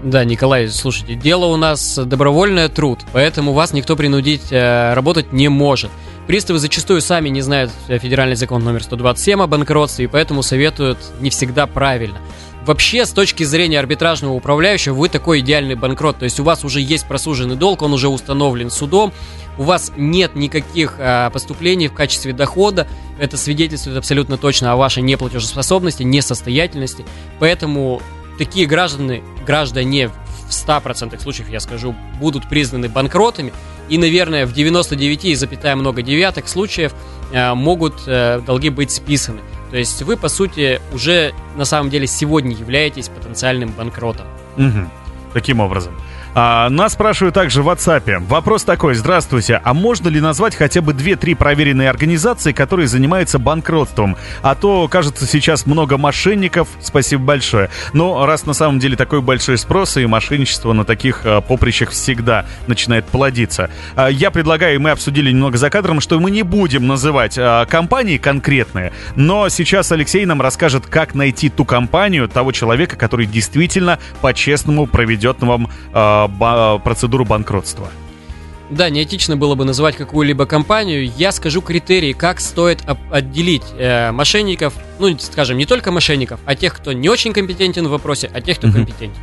Да, 0.03 0.23
Николай, 0.23 0.67
слушайте, 0.69 1.15
дело 1.15 1.45
у 1.45 1.57
нас 1.57 1.97
добровольный 1.97 2.69
труд, 2.69 2.99
поэтому 3.11 3.53
вас 3.53 3.73
никто 3.73 3.95
принудить 3.95 4.51
э, 4.51 4.93
работать 4.93 5.31
не 5.31 5.49
может. 5.49 5.91
Приставы 6.27 6.57
зачастую 6.57 7.01
сами 7.01 7.29
не 7.29 7.41
знают 7.41 7.71
федеральный 7.87 8.35
закон 8.35 8.63
номер 8.63 8.81
127 8.81 9.41
о 9.43 9.47
банкротстве, 9.47 10.05
и 10.05 10.07
поэтому 10.07 10.41
советуют 10.41 10.97
не 11.19 11.29
всегда 11.29 11.67
правильно. 11.67 12.17
Вообще, 12.65 13.05
с 13.05 13.11
точки 13.11 13.43
зрения 13.43 13.77
арбитражного 13.77 14.33
управляющего, 14.33 14.95
вы 14.95 15.07
такой 15.07 15.41
идеальный 15.41 15.75
банкрот. 15.75 16.17
То 16.17 16.25
есть 16.25 16.39
у 16.39 16.43
вас 16.43 16.65
уже 16.65 16.81
есть 16.81 17.07
просуженный 17.07 17.55
долг, 17.55 17.83
он 17.83 17.93
уже 17.93 18.07
установлен 18.07 18.71
судом, 18.71 19.13
у 19.59 19.63
вас 19.63 19.91
нет 19.95 20.35
никаких 20.35 20.95
а, 20.97 21.29
поступлений 21.29 21.87
в 21.87 21.93
качестве 21.93 22.33
дохода. 22.33 22.87
Это 23.19 23.37
свидетельствует 23.37 23.97
абсолютно 23.97 24.37
точно 24.37 24.73
о 24.73 24.77
вашей 24.77 25.03
неплатежеспособности, 25.03 26.01
несостоятельности. 26.01 27.05
Поэтому 27.39 28.01
такие 28.39 28.65
граждане, 28.65 29.21
граждане 29.45 30.07
в 30.07 30.49
100% 30.49 31.21
случаев, 31.21 31.49
я 31.49 31.59
скажу, 31.59 31.95
будут 32.19 32.49
признаны 32.49 32.89
банкротами. 32.89 33.53
И, 33.89 33.97
наверное, 33.97 34.45
в 34.45 34.53
99, 34.53 35.37
запятая 35.37 35.75
много 35.75 36.01
девяток 36.01 36.47
случаев 36.47 36.93
э, 37.31 37.53
могут 37.53 37.93
э, 38.07 38.41
долги 38.45 38.69
быть 38.69 38.91
списаны. 38.91 39.41
То 39.71 39.77
есть 39.77 40.01
вы, 40.03 40.17
по 40.17 40.29
сути, 40.29 40.81
уже 40.93 41.33
на 41.55 41.65
самом 41.65 41.89
деле 41.89 42.07
сегодня 42.07 42.55
являетесь 42.55 43.09
потенциальным 43.09 43.69
банкротом. 43.69 44.27
Угу. 44.57 44.89
Таким 45.33 45.59
образом. 45.59 45.93
А, 46.37 46.67
нас 46.69 46.93
спрашивают 46.93 47.33
также 47.33 47.63
в 47.63 47.69
WhatsApp. 47.69 48.25
Вопрос 48.27 48.65
такой. 48.65 48.93
Здравствуйте. 48.95 49.61
А 49.63 49.73
можно 49.73 50.09
ли 50.09 50.19
назвать 50.19 50.53
хотя 50.53 50.81
бы 50.81 50.91
2-3 50.91 51.33
проверенные 51.33 51.89
организации, 51.89 52.51
которые 52.51 52.87
занимаются 52.89 53.39
банкротством? 53.39 54.17
А 54.41 54.53
то, 54.53 54.89
кажется, 54.89 55.25
сейчас 55.25 55.65
много 55.65 55.97
мошенников. 55.97 56.67
Спасибо 56.81 57.23
большое. 57.23 57.69
Но 57.93 58.25
раз 58.25 58.45
на 58.45 58.51
самом 58.51 58.79
деле 58.79 58.97
такой 58.97 59.21
большой 59.21 59.57
спрос, 59.57 59.95
и 59.95 60.05
мошенничество 60.05 60.73
на 60.73 60.83
таких 60.83 61.21
а, 61.23 61.39
поприщах 61.39 61.91
всегда 61.91 62.45
начинает 62.67 63.05
плодиться. 63.05 63.69
А, 63.95 64.07
я 64.07 64.29
предлагаю, 64.29 64.81
мы 64.81 64.89
обсудили 64.89 65.31
немного 65.31 65.57
за 65.57 65.69
кадром, 65.69 66.01
что 66.01 66.19
мы 66.19 66.31
не 66.31 66.43
будем 66.43 66.85
называть 66.85 67.37
а, 67.37 67.65
компании 67.65 68.17
конкретные, 68.17 68.91
но 69.15 69.47
сейчас 69.47 69.93
Алексей 69.93 70.25
нам 70.25 70.41
расскажет, 70.41 70.85
как 70.85 71.15
найти 71.15 71.47
ту 71.47 71.63
компанию, 71.63 72.27
того 72.27 72.51
человека, 72.51 72.97
который 72.97 73.25
действительно 73.25 73.99
по-честному 74.19 74.85
проведет 74.85 75.41
вам 75.41 75.69
а, 75.93 76.24
ба- 76.27 76.79
процедуру 76.83 77.25
банкротства. 77.25 77.89
Да, 78.69 78.89
неэтично 78.89 79.37
было 79.37 79.53
бы 79.53 79.63
называть 79.63 79.95
какую-либо 79.95 80.45
компанию. 80.45 81.11
Я 81.17 81.31
скажу 81.31 81.61
критерии, 81.61 82.13
как 82.13 82.39
стоит 82.39 82.79
отделить 83.11 83.63
э, 83.77 84.11
мошенников, 84.11 84.73
ну, 84.97 85.15
скажем, 85.19 85.57
не 85.57 85.65
только 85.65 85.91
мошенников, 85.91 86.39
а 86.45 86.55
тех, 86.55 86.75
кто 86.75 86.91
не 86.91 87.07
очень 87.07 87.31
компетентен 87.31 87.87
в 87.87 87.91
вопросе, 87.91 88.29
а 88.33 88.41
тех, 88.41 88.57
кто 88.57 88.67
mm-hmm. 88.67 88.73
компетентен. 88.73 89.21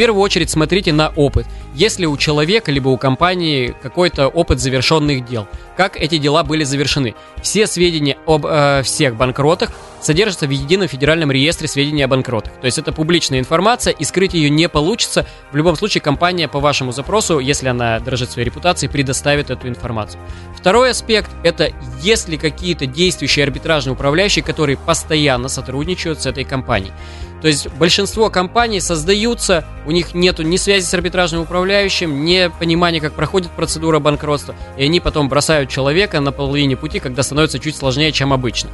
Первую 0.00 0.22
очередь 0.22 0.48
смотрите 0.48 0.94
на 0.94 1.12
опыт. 1.14 1.46
Если 1.74 2.06
у 2.06 2.16
человека 2.16 2.72
либо 2.72 2.88
у 2.88 2.96
компании 2.96 3.76
какой-то 3.82 4.28
опыт 4.28 4.58
завершенных 4.58 5.26
дел, 5.26 5.46
как 5.76 5.94
эти 5.94 6.16
дела 6.16 6.42
были 6.42 6.64
завершены. 6.64 7.14
Все 7.42 7.66
сведения 7.66 8.16
об 8.26 8.46
э, 8.46 8.80
всех 8.82 9.16
банкротах 9.16 9.72
содержатся 10.00 10.46
в 10.46 10.50
едином 10.50 10.88
федеральном 10.88 11.30
реестре 11.30 11.68
сведений 11.68 12.02
о 12.02 12.08
банкротах. 12.08 12.50
То 12.60 12.64
есть 12.64 12.78
это 12.78 12.92
публичная 12.92 13.40
информация, 13.40 13.92
и 13.92 14.04
скрыть 14.04 14.32
ее 14.32 14.48
не 14.48 14.70
получится. 14.70 15.26
В 15.52 15.56
любом 15.56 15.76
случае 15.76 16.00
компания 16.00 16.48
по 16.48 16.60
вашему 16.60 16.92
запросу, 16.92 17.38
если 17.38 17.68
она 17.68 18.00
дорожит 18.00 18.30
своей 18.30 18.46
репутацией, 18.46 18.90
предоставит 18.90 19.50
эту 19.50 19.68
информацию. 19.68 20.18
Второй 20.56 20.92
аспект– 20.92 21.30
это 21.44 21.72
есть 22.00 22.26
ли 22.26 22.38
какие-то 22.38 22.86
действующие 22.86 23.44
арбитражные 23.44 23.92
управляющие, 23.92 24.42
которые 24.42 24.78
постоянно 24.78 25.48
сотрудничают 25.48 26.22
с 26.22 26.26
этой 26.26 26.44
компанией. 26.44 26.92
То 27.40 27.48
есть 27.48 27.68
большинство 27.70 28.28
компаний 28.28 28.80
создаются, 28.80 29.64
у 29.86 29.90
них 29.90 30.14
нет 30.14 30.38
ни 30.40 30.56
связи 30.56 30.84
с 30.84 30.92
арбитражным 30.92 31.42
управляющим, 31.42 32.24
ни 32.24 32.50
понимания, 32.58 33.00
как 33.00 33.14
проходит 33.14 33.50
процедура 33.52 33.98
банкротства, 33.98 34.54
и 34.76 34.84
они 34.84 35.00
потом 35.00 35.28
бросают 35.28 35.70
человека 35.70 36.20
на 36.20 36.32
половине 36.32 36.76
пути, 36.76 37.00
когда 37.00 37.22
становится 37.22 37.58
чуть 37.58 37.76
сложнее, 37.76 38.12
чем 38.12 38.32
обычно. 38.32 38.70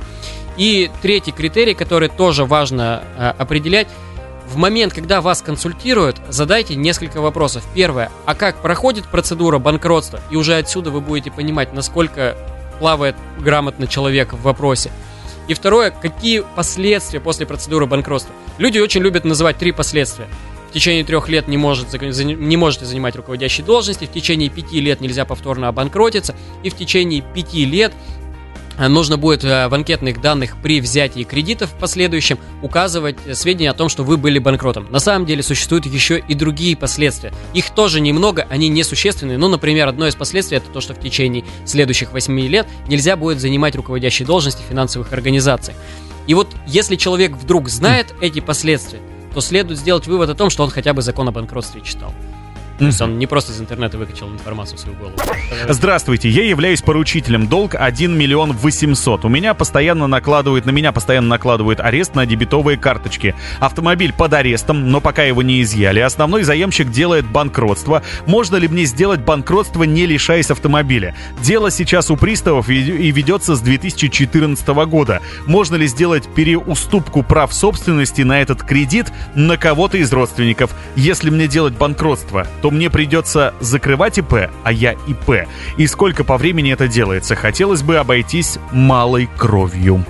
И 0.56 0.90
третий 1.02 1.32
критерий, 1.32 1.74
который 1.74 2.08
тоже 2.08 2.44
важно 2.44 3.04
э, 3.16 3.32
определять, 3.38 3.86
в 4.48 4.56
момент, 4.56 4.94
когда 4.94 5.20
вас 5.20 5.42
консультируют, 5.42 6.16
задайте 6.28 6.76
несколько 6.76 7.20
вопросов. 7.20 7.64
Первое, 7.74 8.10
а 8.26 8.34
как 8.34 8.62
проходит 8.62 9.06
процедура 9.06 9.58
банкротства? 9.58 10.20
И 10.30 10.36
уже 10.36 10.56
отсюда 10.56 10.90
вы 10.90 11.00
будете 11.00 11.30
понимать, 11.30 11.72
насколько 11.72 12.36
плавает 12.78 13.16
грамотно 13.38 13.86
человек 13.86 14.32
в 14.32 14.42
вопросе. 14.42 14.92
И 15.48 15.54
второе, 15.54 15.90
какие 15.90 16.44
последствия 16.54 17.20
после 17.20 17.46
процедуры 17.46 17.86
банкротства? 17.86 18.34
Люди 18.58 18.78
очень 18.78 19.02
любят 19.02 19.24
называть 19.24 19.58
три 19.58 19.72
последствия. 19.72 20.28
В 20.70 20.72
течение 20.72 21.04
трех 21.04 21.28
лет 21.28 21.48
не, 21.48 21.56
может, 21.56 21.92
не 22.00 22.56
можете 22.56 22.84
занимать 22.84 23.16
руководящие 23.16 23.64
должности, 23.64 24.04
в 24.04 24.12
течение 24.12 24.50
пяти 24.50 24.80
лет 24.80 25.00
нельзя 25.00 25.24
повторно 25.24 25.68
обанкротиться, 25.68 26.34
и 26.62 26.70
в 26.70 26.76
течение 26.76 27.22
пяти 27.22 27.64
лет 27.64 27.92
нужно 28.78 29.16
будет 29.16 29.44
э, 29.44 29.68
в 29.68 29.74
анкетных 29.74 30.20
данных 30.20 30.56
при 30.62 30.80
взятии 30.80 31.22
кредитов 31.22 31.70
в 31.70 31.78
последующем 31.78 32.38
указывать 32.62 33.16
сведения 33.32 33.70
о 33.70 33.74
том, 33.74 33.88
что 33.88 34.04
вы 34.04 34.16
были 34.16 34.38
банкротом. 34.38 34.86
На 34.90 34.98
самом 34.98 35.26
деле 35.26 35.42
существуют 35.42 35.86
еще 35.86 36.18
и 36.18 36.34
другие 36.34 36.76
последствия. 36.76 37.32
Их 37.54 37.70
тоже 37.70 38.00
немного, 38.00 38.46
они 38.50 38.68
несущественные. 38.68 39.38
Ну, 39.38 39.48
например, 39.48 39.88
одно 39.88 40.06
из 40.06 40.14
последствий 40.14 40.58
это 40.58 40.70
то, 40.70 40.80
что 40.80 40.94
в 40.94 41.00
течение 41.00 41.44
следующих 41.64 42.12
8 42.12 42.38
лет 42.40 42.66
нельзя 42.86 43.16
будет 43.16 43.40
занимать 43.40 43.74
руководящие 43.76 44.26
должности 44.26 44.62
в 44.62 44.68
финансовых 44.68 45.12
организациях. 45.12 45.76
И 46.26 46.34
вот 46.34 46.54
если 46.66 46.96
человек 46.96 47.36
вдруг 47.36 47.68
знает 47.68 48.14
эти 48.20 48.40
последствия, 48.40 49.00
то 49.32 49.40
следует 49.40 49.78
сделать 49.78 50.06
вывод 50.06 50.30
о 50.30 50.34
том, 50.34 50.50
что 50.50 50.64
он 50.64 50.70
хотя 50.70 50.92
бы 50.92 51.02
закон 51.02 51.28
о 51.28 51.32
банкротстве 51.32 51.82
читал. 51.82 52.12
То 52.78 52.84
есть 52.84 53.00
он 53.00 53.18
не 53.18 53.26
просто 53.26 53.52
из 53.52 53.60
интернета 53.60 53.96
выкачал 53.96 54.28
информацию 54.28 54.76
в 54.76 54.80
свою 54.80 54.96
голову. 54.98 55.16
Здравствуйте, 55.68 56.28
я 56.28 56.44
являюсь 56.44 56.82
поручителем. 56.82 57.46
Долг 57.46 57.74
1 57.74 58.16
миллион 58.16 58.52
800. 58.52 59.24
У 59.24 59.28
меня 59.28 59.54
постоянно 59.54 60.06
накладывают, 60.06 60.66
на 60.66 60.70
меня 60.70 60.92
постоянно 60.92 61.28
накладывают 61.28 61.80
арест 61.80 62.14
на 62.14 62.26
дебетовые 62.26 62.76
карточки. 62.76 63.34
Автомобиль 63.60 64.12
под 64.12 64.34
арестом, 64.34 64.90
но 64.90 65.00
пока 65.00 65.22
его 65.22 65.42
не 65.42 65.62
изъяли. 65.62 66.00
Основной 66.00 66.42
заемщик 66.42 66.90
делает 66.90 67.26
банкротство. 67.26 68.02
Можно 68.26 68.56
ли 68.56 68.68
мне 68.68 68.84
сделать 68.84 69.20
банкротство, 69.20 69.84
не 69.84 70.06
лишаясь 70.06 70.50
автомобиля? 70.50 71.14
Дело 71.42 71.70
сейчас 71.70 72.10
у 72.10 72.16
приставов 72.16 72.68
и 72.68 73.10
ведется 73.10 73.56
с 73.56 73.60
2014 73.60 74.68
года. 74.68 75.20
Можно 75.46 75.76
ли 75.76 75.86
сделать 75.86 76.28
переуступку 76.34 77.22
прав 77.22 77.52
собственности 77.52 78.22
на 78.22 78.42
этот 78.42 78.62
кредит 78.62 79.06
на 79.34 79.56
кого-то 79.56 79.96
из 79.96 80.12
родственников? 80.12 80.74
Если 80.94 81.30
мне 81.30 81.48
делать 81.48 81.74
банкротство, 81.74 82.46
то 82.62 82.65
мне 82.70 82.90
придется 82.90 83.54
закрывать 83.60 84.18
ИП, 84.18 84.50
а 84.62 84.72
я 84.72 84.92
ИП. 85.06 85.48
И 85.76 85.86
сколько 85.86 86.24
по 86.24 86.36
времени 86.36 86.72
это 86.72 86.88
делается? 86.88 87.34
Хотелось 87.34 87.82
бы 87.82 87.96
обойтись 87.96 88.58
малой 88.72 89.28
кровью. 89.36 90.04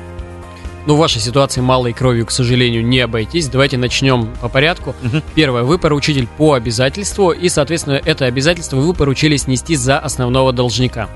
Ну, 0.86 0.94
в 0.94 0.98
вашей 0.98 1.20
ситуации 1.20 1.60
малой 1.60 1.92
кровью, 1.92 2.26
к 2.26 2.30
сожалению, 2.30 2.86
не 2.86 3.00
обойтись. 3.00 3.48
Давайте 3.48 3.76
начнем 3.76 4.28
по 4.40 4.48
порядку. 4.48 4.94
Угу. 5.02 5.22
Первое, 5.34 5.64
вы 5.64 5.78
поручитель 5.78 6.28
по 6.28 6.52
обязательству, 6.52 7.32
и, 7.32 7.48
соответственно, 7.48 8.00
это 8.04 8.26
обязательство 8.26 8.76
вы 8.76 8.94
поручились 8.94 9.48
нести 9.48 9.74
за 9.74 9.98
основного 9.98 10.52
должника. 10.52 11.08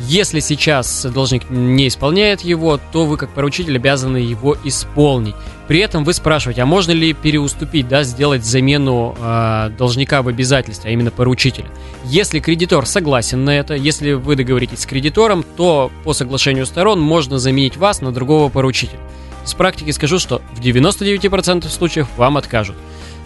Если 0.00 0.40
сейчас 0.40 1.06
должник 1.06 1.48
не 1.48 1.88
исполняет 1.88 2.42
его, 2.42 2.78
то 2.92 3.06
вы 3.06 3.16
как 3.16 3.30
поручитель 3.30 3.76
обязаны 3.76 4.18
его 4.18 4.56
исполнить. 4.62 5.34
При 5.68 5.80
этом 5.80 6.04
вы 6.04 6.12
спрашиваете, 6.12 6.62
а 6.62 6.66
можно 6.66 6.92
ли 6.92 7.12
переуступить, 7.12 7.88
да, 7.88 8.04
сделать 8.04 8.44
замену 8.44 9.16
э, 9.18 9.70
должника 9.76 10.22
в 10.22 10.28
обязательстве, 10.28 10.90
а 10.90 10.92
именно 10.92 11.10
поручителя. 11.10 11.66
Если 12.04 12.40
кредитор 12.40 12.86
согласен 12.86 13.44
на 13.44 13.50
это, 13.50 13.74
если 13.74 14.12
вы 14.12 14.36
договоритесь 14.36 14.80
с 14.80 14.86
кредитором, 14.86 15.44
то 15.56 15.90
по 16.04 16.12
соглашению 16.12 16.66
сторон 16.66 17.00
можно 17.00 17.38
заменить 17.38 17.76
вас 17.76 18.00
на 18.02 18.12
другого 18.12 18.48
поручителя. 18.50 19.00
С 19.44 19.54
практики 19.54 19.90
скажу, 19.92 20.18
что 20.18 20.42
в 20.52 20.60
99% 20.60 21.68
случаев 21.68 22.08
вам 22.16 22.36
откажут. 22.36 22.76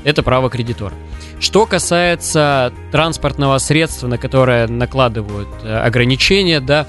Это 0.04 0.22
право 0.22 0.50
кредитора. 0.50 0.94
Что 1.38 1.66
касается 1.66 2.72
транспортного 2.92 3.58
средства, 3.58 4.06
на 4.06 4.18
которое 4.18 4.66
накладывают 4.66 5.48
э, 5.62 5.76
ограничения, 5.76 6.60
да, 6.60 6.86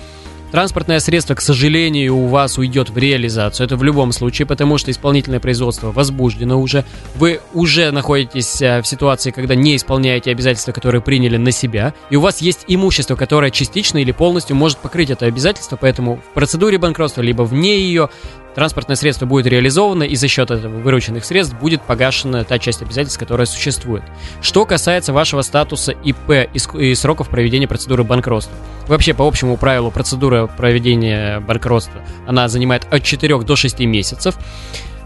Транспортное 0.52 1.00
средство, 1.00 1.34
к 1.34 1.40
сожалению, 1.40 2.18
у 2.18 2.28
вас 2.28 2.58
уйдет 2.58 2.90
в 2.90 2.98
реализацию. 2.98 3.66
Это 3.66 3.78
в 3.78 3.84
любом 3.86 4.12
случае, 4.12 4.46
потому 4.46 4.78
что 4.78 4.92
исполнительное 4.92 5.40
производство 5.40 5.94
возбуждено 5.94 6.60
уже. 6.60 6.84
Вы 7.16 7.40
уже 7.54 7.92
находитесь 7.92 8.62
э, 8.62 8.82
в 8.82 8.88
ситуации, 8.88 9.32
когда 9.32 9.56
не 9.56 9.78
исполняете 9.78 10.30
обязательства, 10.30 10.74
которые 10.74 11.02
приняли 11.02 11.38
на 11.38 11.52
себя. 11.52 11.94
И 12.10 12.18
у 12.18 12.22
вас 12.22 12.42
есть 12.42 12.66
имущество, 12.68 13.16
которое 13.16 13.50
частично 13.50 14.00
или 14.00 14.12
полностью 14.12 14.58
может 14.58 14.80
покрыть 14.80 15.10
это 15.10 15.26
обязательство. 15.26 15.78
Поэтому 15.80 16.18
в 16.18 16.34
процедуре 16.34 16.78
банкротства, 16.78 17.22
либо 17.22 17.44
вне 17.44 17.80
ее, 17.80 18.10
транспортное 18.56 18.96
средство 18.96 19.26
будет 19.26 19.46
реализовано, 19.48 20.04
и 20.04 20.16
за 20.16 20.28
счет 20.28 20.52
этого 20.52 20.80
вырученных 20.80 21.26
средств 21.26 21.56
будет 21.60 21.82
погашена 21.82 22.44
та 22.44 22.60
часть 22.60 22.82
обязательств, 22.82 23.20
которая 23.20 23.46
существует. 23.46 24.04
Что 24.42 24.66
касается 24.66 25.14
вашего 25.14 25.42
статуса 25.42 25.92
ИП 25.92 26.50
и 26.76 26.96
сроков 26.96 27.30
проведения 27.30 27.68
процедуры 27.68 28.04
банкротства. 28.04 28.56
Вообще, 28.88 29.14
по 29.14 29.28
общему 29.28 29.58
правилу, 29.58 29.92
процедура 29.92 30.48
проведения 30.48 31.40
банкротства, 31.40 32.02
она 32.28 32.48
занимает 32.48 32.86
от 32.92 33.04
4 33.04 33.40
до 33.40 33.56
6 33.56 33.80
месяцев. 33.82 34.38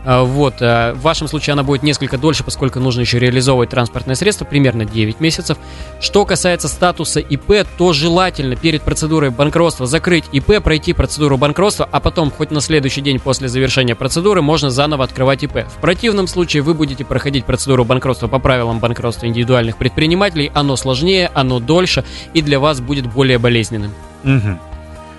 А, 0.06 0.24
вот, 0.24 0.56
а, 0.62 0.94
в 0.94 1.02
вашем 1.02 1.28
случае 1.28 1.54
она 1.54 1.64
будет 1.64 1.82
несколько 1.82 2.18
дольше, 2.18 2.44
поскольку 2.44 2.80
нужно 2.80 3.02
еще 3.02 3.18
реализовывать 3.20 3.72
транспортное 3.72 4.16
средство, 4.16 4.46
примерно 4.46 4.86
9 4.86 5.20
месяцев. 5.20 5.58
Что 6.00 6.26
касается 6.26 6.68
статуса 6.68 7.20
ИП, 7.20 7.66
то 7.78 7.92
желательно 7.92 8.56
перед 8.56 8.84
процедурой 8.84 9.32
банкротства 9.32 9.88
закрыть 9.88 10.26
ИП, 10.32 10.64
пройти 10.64 10.94
процедуру 10.94 11.38
банкротства, 11.38 11.90
а 11.92 12.00
потом 12.00 12.30
хоть 12.30 12.52
на 12.52 12.62
следующий 12.62 13.02
день 13.02 13.20
после 13.20 13.48
завершения 13.48 13.96
процедуры 13.96 14.42
можно 14.42 14.70
заново 14.70 15.04
открывать 15.04 15.44
ИП. 15.44 15.66
В 15.68 15.82
противном 15.82 16.28
случае 16.28 16.62
вы 16.62 16.76
будете 16.76 17.04
проходить 17.04 17.46
процедуру 17.46 17.84
банкротства 17.84 18.28
по 18.28 18.38
правилам 18.38 18.80
банкротства 18.80 19.26
индивидуальных 19.26 19.78
предпринимателей, 19.78 20.52
оно 20.54 20.76
сложнее, 20.76 21.32
оно 21.34 21.60
дольше 21.60 22.06
и 22.34 22.42
для 22.42 22.60
вас 22.60 22.80
будет 22.80 23.12
более 23.12 23.40
болезненным. 23.40 23.92
Угу. 24.24 24.60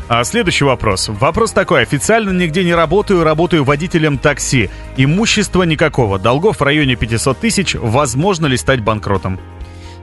А 0.09 0.23
следующий 0.23 0.65
вопрос. 0.65 1.09
Вопрос 1.09 1.53
такой. 1.53 1.83
Официально 1.83 2.31
нигде 2.31 2.63
не 2.63 2.75
работаю, 2.75 3.25
работаю 3.25 3.65
водителем 3.65 4.19
такси. 4.19 4.71
Имущества 4.97 5.65
никакого. 5.65 6.19
Долгов 6.19 6.59
в 6.59 6.63
районе 6.63 6.95
500 6.95 7.39
тысяч. 7.39 7.75
Возможно 7.75 8.47
ли 8.47 8.57
стать 8.57 8.83
банкротом? 8.83 9.41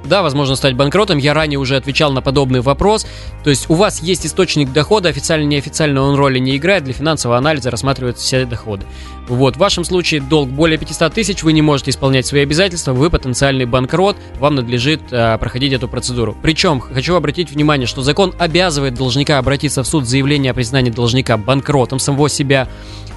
Да, 0.06 0.22
возможно 0.22 0.56
стать 0.56 0.76
банкротом. 0.76 1.18
Я 1.18 1.34
ранее 1.34 1.60
уже 1.60 1.76
отвечал 1.76 2.12
на 2.12 2.22
подобный 2.22 2.62
вопрос. 2.62 3.08
То 3.44 3.50
есть 3.50 3.70
у 3.70 3.76
вас 3.76 4.02
есть 4.02 4.26
источник 4.26 4.72
дохода, 4.74 5.10
официально, 5.10 5.46
неофициально 5.46 6.02
он 6.02 6.16
роли 6.16 6.40
не 6.40 6.58
играет. 6.58 6.84
Для 6.84 6.94
финансового 6.94 7.38
анализа 7.38 7.72
рассматриваются 7.72 8.24
все 8.24 8.46
доходы. 8.46 8.86
Вот, 9.28 9.56
в 9.56 9.60
вашем 9.60 9.86
случае 9.86 10.20
долг 10.20 10.50
более 10.50 10.78
500 10.78 11.14
тысяч, 11.14 11.44
вы 11.44 11.54
не 11.54 11.62
можете 11.62 11.92
исполнять 11.92 12.26
свои 12.26 12.42
обязательства, 12.42 12.92
вы 12.92 13.10
потенциальный 13.10 13.64
банкрот, 13.64 14.18
вам 14.38 14.56
надлежит 14.56 15.02
э, 15.12 15.38
проходить 15.38 15.72
эту 15.72 15.88
процедуру. 15.88 16.36
Причем, 16.42 16.82
хочу 16.82 17.16
обратить 17.16 17.50
внимание, 17.50 17.88
что 17.88 18.02
закон 18.02 18.34
обязывает 18.38 18.96
должника 18.96 19.38
обратиться 19.38 19.84
в 19.84 19.88
суд 19.88 20.06
с 20.06 20.10
заявлением 20.10 20.52
о 20.52 20.54
признании 20.56 20.92
должника 20.92 21.38
банкротом 21.38 22.00
самого 22.00 22.28
себя. 22.28 22.68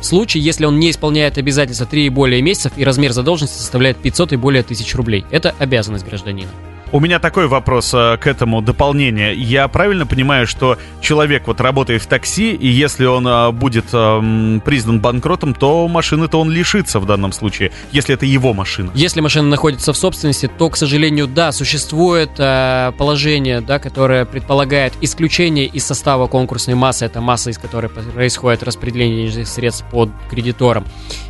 В 0.00 0.04
случае, 0.04 0.44
если 0.44 0.64
он 0.64 0.78
не 0.78 0.90
исполняет 0.90 1.38
обязательства 1.38 1.86
3 1.86 2.06
и 2.06 2.10
более 2.10 2.40
месяцев 2.40 2.72
и 2.76 2.84
размер 2.84 3.12
задолженности 3.12 3.58
составляет 3.58 3.96
500 3.96 4.34
и 4.34 4.36
более 4.36 4.62
тысяч 4.62 4.94
рублей. 4.94 5.24
Это 5.32 5.56
обязанность 5.58 6.06
гражданина. 6.06 6.50
У 6.92 7.00
меня 7.00 7.18
такой 7.18 7.48
вопрос 7.48 7.92
э, 7.94 8.16
к 8.16 8.28
этому 8.28 8.62
дополнение. 8.62 9.34
Я 9.34 9.66
правильно 9.66 10.06
понимаю, 10.06 10.46
что 10.46 10.78
человек 11.00 11.48
вот 11.48 11.60
работает 11.60 12.00
в 12.02 12.06
такси, 12.06 12.52
и 12.54 12.68
если 12.68 13.06
он 13.06 13.26
э, 13.26 13.50
будет 13.50 13.86
э, 13.92 14.60
признан 14.64 15.00
банкротом, 15.00 15.52
то 15.52 15.88
машины-то 15.88 16.40
он 16.40 16.48
лишится 16.48 17.00
в 17.00 17.06
данном 17.06 17.32
случае, 17.32 17.72
если 17.90 18.14
это 18.14 18.24
его 18.24 18.54
машина? 18.54 18.92
Если 18.94 19.20
машина 19.20 19.48
находится 19.48 19.92
в 19.92 19.96
собственности, 19.96 20.48
то, 20.58 20.70
к 20.70 20.76
сожалению, 20.76 21.26
да, 21.26 21.50
существует 21.50 22.30
э, 22.38 22.92
положение, 22.96 23.60
да, 23.60 23.80
которое 23.80 24.24
предполагает 24.24 24.92
исключение 25.00 25.66
из 25.66 25.84
состава 25.84 26.28
конкурсной 26.28 26.76
массы, 26.76 27.04
это 27.04 27.20
масса, 27.20 27.50
из 27.50 27.58
которой 27.58 27.88
происходит 27.88 28.62
распределение 28.62 29.24
денежных 29.24 29.48
средств 29.48 29.84
под 29.90 30.10
кредитором. 30.30 30.84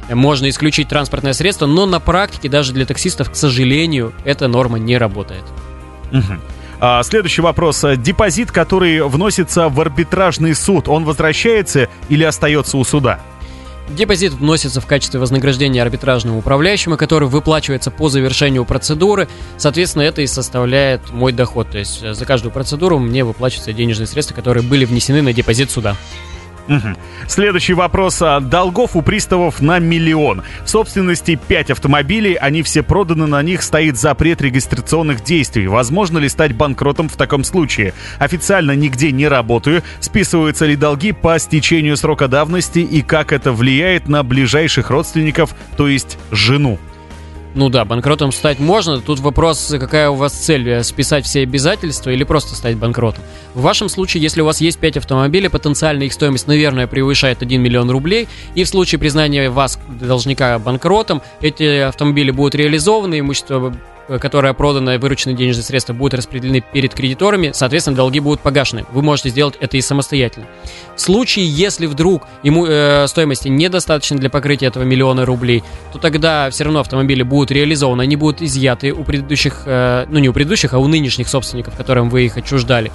Можно 0.09 0.49
исключить 0.49 0.88
транспортное 0.88 1.33
средство, 1.33 1.66
но 1.66 1.87
на 1.87 2.01
практике 2.01 2.49
даже 2.49 2.73
для 2.73 2.87
таксистов, 2.87 3.31
к 3.31 3.37
сожалению, 3.37 4.12
эта 4.25 4.49
норма 4.49 4.79
не 4.79 4.97
работает. 4.99 5.45
Угу. 6.12 6.38
А, 6.81 7.03
следующий 7.03 7.42
вопрос. 7.42 7.85
Депозит, 7.97 8.53
который 8.53 9.03
вносится 9.03 9.69
в 9.69 9.81
арбитражный 9.81 10.55
суд, 10.55 10.88
он 10.88 11.05
возвращается 11.05 11.88
или 12.09 12.23
остается 12.23 12.77
у 12.77 12.85
суда? 12.85 13.21
Депозит 13.88 14.33
вносится 14.33 14.81
в 14.81 14.87
качестве 14.87 15.21
вознаграждения 15.21 15.81
арбитражному 15.81 16.40
управляющему, 16.40 16.97
который 16.97 17.29
выплачивается 17.29 17.92
по 17.92 18.09
завершению 18.09 18.64
процедуры. 18.64 19.29
Соответственно, 19.59 20.03
это 20.03 20.23
и 20.23 20.27
составляет 20.27 21.12
мой 21.12 21.33
доход. 21.33 21.71
То 21.71 21.79
есть 21.79 22.03
за 22.14 22.25
каждую 22.25 22.51
процедуру 22.51 22.99
мне 22.99 23.23
выплачиваются 23.23 23.73
денежные 23.73 24.09
средства, 24.09 24.35
которые 24.35 24.64
были 24.64 24.85
внесены 24.85 25.23
на 25.23 25.33
депозит 25.33 25.71
суда. 25.71 25.97
Угу. 26.68 26.96
Следующий 27.29 27.74
вопрос. 27.74 28.20
А, 28.22 28.40
долгов 28.40 28.96
у 28.96 29.02
приставов 29.02 29.61
на 29.61 29.79
миллион. 29.79 30.42
В 30.64 30.68
собственности 30.68 31.37
5 31.37 31.70
автомобилей, 31.72 32.35
они 32.35 32.62
все 32.62 32.83
проданы, 32.83 33.26
на 33.26 33.42
них 33.42 33.62
стоит 33.62 33.96
запрет 33.96 34.40
регистрационных 34.40 35.22
действий. 35.22 35.66
Возможно 35.66 36.18
ли 36.18 36.29
стать 36.29 36.55
банкротом 36.55 37.09
в 37.09 37.16
таком 37.16 37.44
случае? 37.44 37.94
Официально 38.18 38.72
нигде 38.72 39.12
не 39.12 39.29
работаю. 39.29 39.83
Списываются 40.00 40.66
ли 40.66 40.76
долги 40.76 41.12
по 41.12 41.38
стечению 41.38 41.96
срока 41.96 42.29
давности 42.29 42.81
и 42.81 43.02
как 43.02 43.33
это 43.33 43.52
влияет 43.52 44.09
на 44.09 44.22
ближайших 44.22 44.90
родственников, 44.90 45.55
то 45.76 45.88
есть 45.88 46.18
жену? 46.31 46.79
Ну 47.57 47.71
да, 47.71 47.87
банкротом 47.87 48.33
стать 48.33 48.59
можно. 48.59 49.01
Тут 49.01 49.19
вопрос, 49.21 49.75
какая 49.81 50.11
у 50.11 50.14
вас 50.14 50.35
цель, 50.35 50.69
э, 50.69 50.83
списать 50.83 51.25
все 51.25 51.40
обязательства 51.40 52.11
или 52.11 52.23
просто 52.23 52.55
стать 52.55 52.77
банкротом. 52.77 53.25
В 53.55 53.62
вашем 53.62 53.88
случае, 53.88 54.23
если 54.23 54.42
у 54.42 54.45
вас 54.45 54.61
есть 54.61 54.79
5 54.79 54.99
автомобилей, 54.99 55.49
потенциально 55.49 56.03
их 56.03 56.12
стоимость, 56.12 56.49
наверное, 56.49 56.87
превышает 56.87 57.40
1 57.40 57.62
миллион 57.62 57.90
рублей, 57.90 58.29
и 58.55 58.62
в 58.62 58.69
случае 58.69 58.99
признания 58.99 59.49
вас, 59.49 59.79
должника, 59.88 60.59
банкротом, 60.59 61.23
эти 61.40 61.79
автомобили 61.79 62.31
будут 62.31 62.55
реализованы, 62.57 63.21
имущество 63.21 63.75
которая 64.09 64.53
продана 64.53 64.99
вырученные 64.99 65.37
денежные 65.37 65.64
средства 65.64 65.92
будут 65.92 66.14
распределены 66.14 66.61
перед 66.61 66.95
кредиторами, 66.95 67.51
соответственно, 67.53 67.97
долги 67.97 68.21
будут 68.21 68.40
погашены. 68.40 68.85
Вы 68.92 69.03
можете 69.03 69.31
сделать 69.31 69.55
это 69.61 69.77
и 69.77 69.81
самостоятельно. 69.81 70.47
В 70.95 71.01
случае, 71.01 71.47
если 71.47 71.87
вдруг 71.87 72.25
ему 72.42 72.66
э, 72.66 73.07
стоимости 73.09 73.49
недостаточно 73.49 74.19
для 74.19 74.31
покрытия 74.31 74.66
этого 74.66 74.85
миллиона 74.85 75.25
рублей, 75.25 75.62
то 75.92 75.99
тогда 75.99 76.51
все 76.51 76.64
равно 76.64 76.81
автомобили 76.81 77.23
будут 77.23 77.51
реализованы, 77.51 78.03
они 78.03 78.16
будут 78.16 78.42
изъяты 78.42 78.92
у 78.92 79.05
предыдущих, 79.05 79.62
э, 79.66 80.07
ну 80.09 80.19
не 80.19 80.29
у 80.29 80.33
предыдущих, 80.33 80.75
а 80.75 80.79
у 80.79 80.87
нынешних 80.87 81.29
собственников, 81.29 81.77
которым 81.77 82.11
вы 82.11 82.27
их 82.27 82.37
отчуждали. 82.37 82.92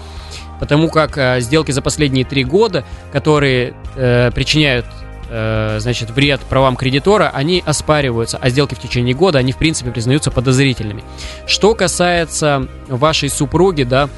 Потому 0.59 0.89
как 0.89 1.17
э, 1.17 1.41
сделки 1.41 1.71
за 1.71 1.81
последние 1.81 2.23
три 2.23 2.43
года, 2.43 2.85
которые 3.11 3.73
э, 3.95 4.31
причиняют 4.31 4.85
Э, 5.33 5.77
значит, 5.79 6.09
вред 6.09 6.41
правам 6.41 6.75
кредитора, 6.75 7.31
они 7.33 7.63
оспариваются, 7.65 8.37
а 8.41 8.49
сделки 8.49 8.75
в 8.75 8.79
течение 8.79 9.15
года, 9.15 9.39
они, 9.39 9.53
в 9.53 9.57
принципе, 9.57 9.89
признаются 9.89 10.29
подозрительными. 10.29 11.05
Что 11.47 11.73
касается 11.73 12.67
вашей 12.89 13.29
супруги, 13.29 13.83
да, 13.83 14.09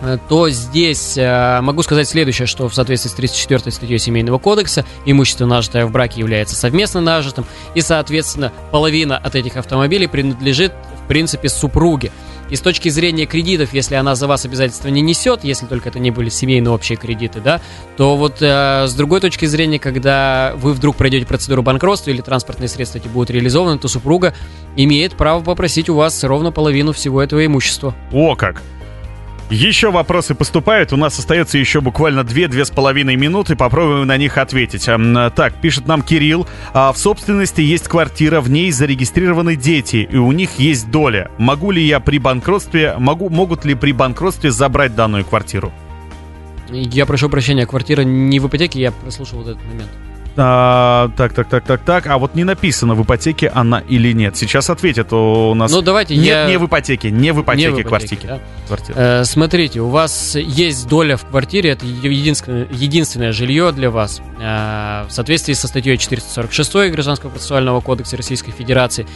э, 0.00 0.18
то 0.28 0.50
здесь 0.50 1.16
э, 1.16 1.60
могу 1.60 1.84
сказать 1.84 2.08
следующее, 2.08 2.46
что 2.46 2.68
в 2.68 2.74
соответствии 2.74 3.08
с 3.08 3.14
34 3.14 3.70
статьей 3.70 4.00
Семейного 4.00 4.38
кодекса 4.38 4.84
имущество, 5.06 5.46
нажитое 5.46 5.86
в 5.86 5.92
браке, 5.92 6.18
является 6.18 6.56
совместно 6.56 7.00
нажитым, 7.00 7.46
и, 7.76 7.80
соответственно, 7.80 8.50
половина 8.72 9.18
от 9.18 9.36
этих 9.36 9.56
автомобилей 9.56 10.08
принадлежит, 10.08 10.72
в 11.04 11.06
принципе, 11.06 11.48
супруге. 11.50 12.10
И 12.52 12.56
с 12.56 12.60
точки 12.60 12.90
зрения 12.90 13.24
кредитов, 13.24 13.72
если 13.72 13.94
она 13.94 14.14
за 14.14 14.26
вас 14.26 14.44
обязательства 14.44 14.88
не 14.88 15.00
несет, 15.00 15.42
если 15.42 15.64
только 15.64 15.88
это 15.88 15.98
не 15.98 16.10
были 16.10 16.28
семейные 16.28 16.70
общие 16.70 16.98
кредиты, 16.98 17.40
да, 17.40 17.62
то 17.96 18.14
вот 18.18 18.42
э, 18.42 18.86
с 18.86 18.92
другой 18.92 19.22
точки 19.22 19.46
зрения, 19.46 19.78
когда 19.78 20.52
вы 20.56 20.74
вдруг 20.74 20.96
пройдете 20.96 21.24
процедуру 21.24 21.62
банкротства 21.62 22.10
или 22.10 22.20
транспортные 22.20 22.68
средства 22.68 22.98
эти 22.98 23.08
будут 23.08 23.30
реализованы, 23.30 23.78
то 23.78 23.88
супруга 23.88 24.34
имеет 24.76 25.14
право 25.14 25.42
попросить 25.42 25.88
у 25.88 25.94
вас 25.94 26.22
ровно 26.24 26.52
половину 26.52 26.92
всего 26.92 27.22
этого 27.22 27.42
имущества. 27.46 27.94
О, 28.12 28.36
как! 28.36 28.60
Еще 29.52 29.90
вопросы 29.90 30.34
поступают. 30.34 30.94
У 30.94 30.96
нас 30.96 31.18
остается 31.18 31.58
еще 31.58 31.82
буквально 31.82 32.20
2-2,5 32.20 33.04
минуты. 33.16 33.54
Попробуем 33.54 34.06
на 34.06 34.16
них 34.16 34.38
ответить. 34.38 34.86
Так, 34.86 35.60
пишет 35.60 35.86
нам 35.86 36.00
Кирилл. 36.00 36.46
А 36.72 36.90
в 36.90 36.96
собственности 36.96 37.60
есть 37.60 37.86
квартира, 37.86 38.40
в 38.40 38.48
ней 38.48 38.72
зарегистрированы 38.72 39.56
дети, 39.56 40.08
и 40.10 40.16
у 40.16 40.32
них 40.32 40.58
есть 40.58 40.90
доля. 40.90 41.30
Могу 41.36 41.70
ли 41.70 41.84
я 41.84 42.00
при 42.00 42.16
банкротстве, 42.16 42.94
могу, 42.98 43.28
могут 43.28 43.66
ли 43.66 43.74
при 43.74 43.92
банкротстве 43.92 44.50
забрать 44.50 44.94
данную 44.94 45.26
квартиру? 45.26 45.70
Я 46.70 47.04
прошу 47.04 47.28
прощения, 47.28 47.66
квартира 47.66 48.00
не 48.00 48.40
в 48.40 48.48
ипотеке, 48.48 48.80
я 48.80 48.90
прослушал 48.90 49.40
вот 49.40 49.48
этот 49.48 49.62
момент. 49.66 49.90
А, 50.36 51.10
так, 51.16 51.32
так, 51.32 51.48
так, 51.48 51.64
так, 51.64 51.82
так. 51.82 52.06
А 52.06 52.18
вот 52.18 52.34
не 52.34 52.44
написано, 52.44 52.94
в 52.94 53.02
ипотеке 53.02 53.48
она 53.48 53.80
или 53.80 54.12
нет. 54.12 54.36
Сейчас 54.36 54.70
ответят 54.70 55.12
у 55.12 55.54
нас. 55.54 55.70
Ну, 55.70 55.82
давайте 55.82 56.16
нет, 56.16 56.26
я... 56.26 56.46
не 56.46 56.58
в 56.58 56.66
ипотеке, 56.66 57.10
не 57.10 57.32
в 57.32 57.42
ипотеке, 57.42 57.68
Не 57.68 57.74
в 57.74 57.80
ипотеке, 57.80 57.88
квартирки. 57.88 58.26
да. 58.26 58.38
Квартира. 58.66 58.96
Э, 58.98 59.24
смотрите, 59.24 59.80
у 59.80 59.88
вас 59.88 60.34
есть 60.36 60.88
доля 60.88 61.16
в 61.16 61.26
квартире, 61.26 61.70
это 61.70 61.84
единственное, 61.86 62.66
единственное 62.70 63.32
жилье 63.32 63.72
для 63.72 63.90
вас. 63.90 64.20
Э, 64.40 65.04
в 65.08 65.12
соответствии 65.12 65.52
со 65.52 65.68
статьей 65.68 65.96
446 65.98 66.90
Гражданского 66.92 67.30
процессуального 67.30 67.80
кодекса 67.80 68.16
Российской 68.16 68.52
Федерации 68.52 69.06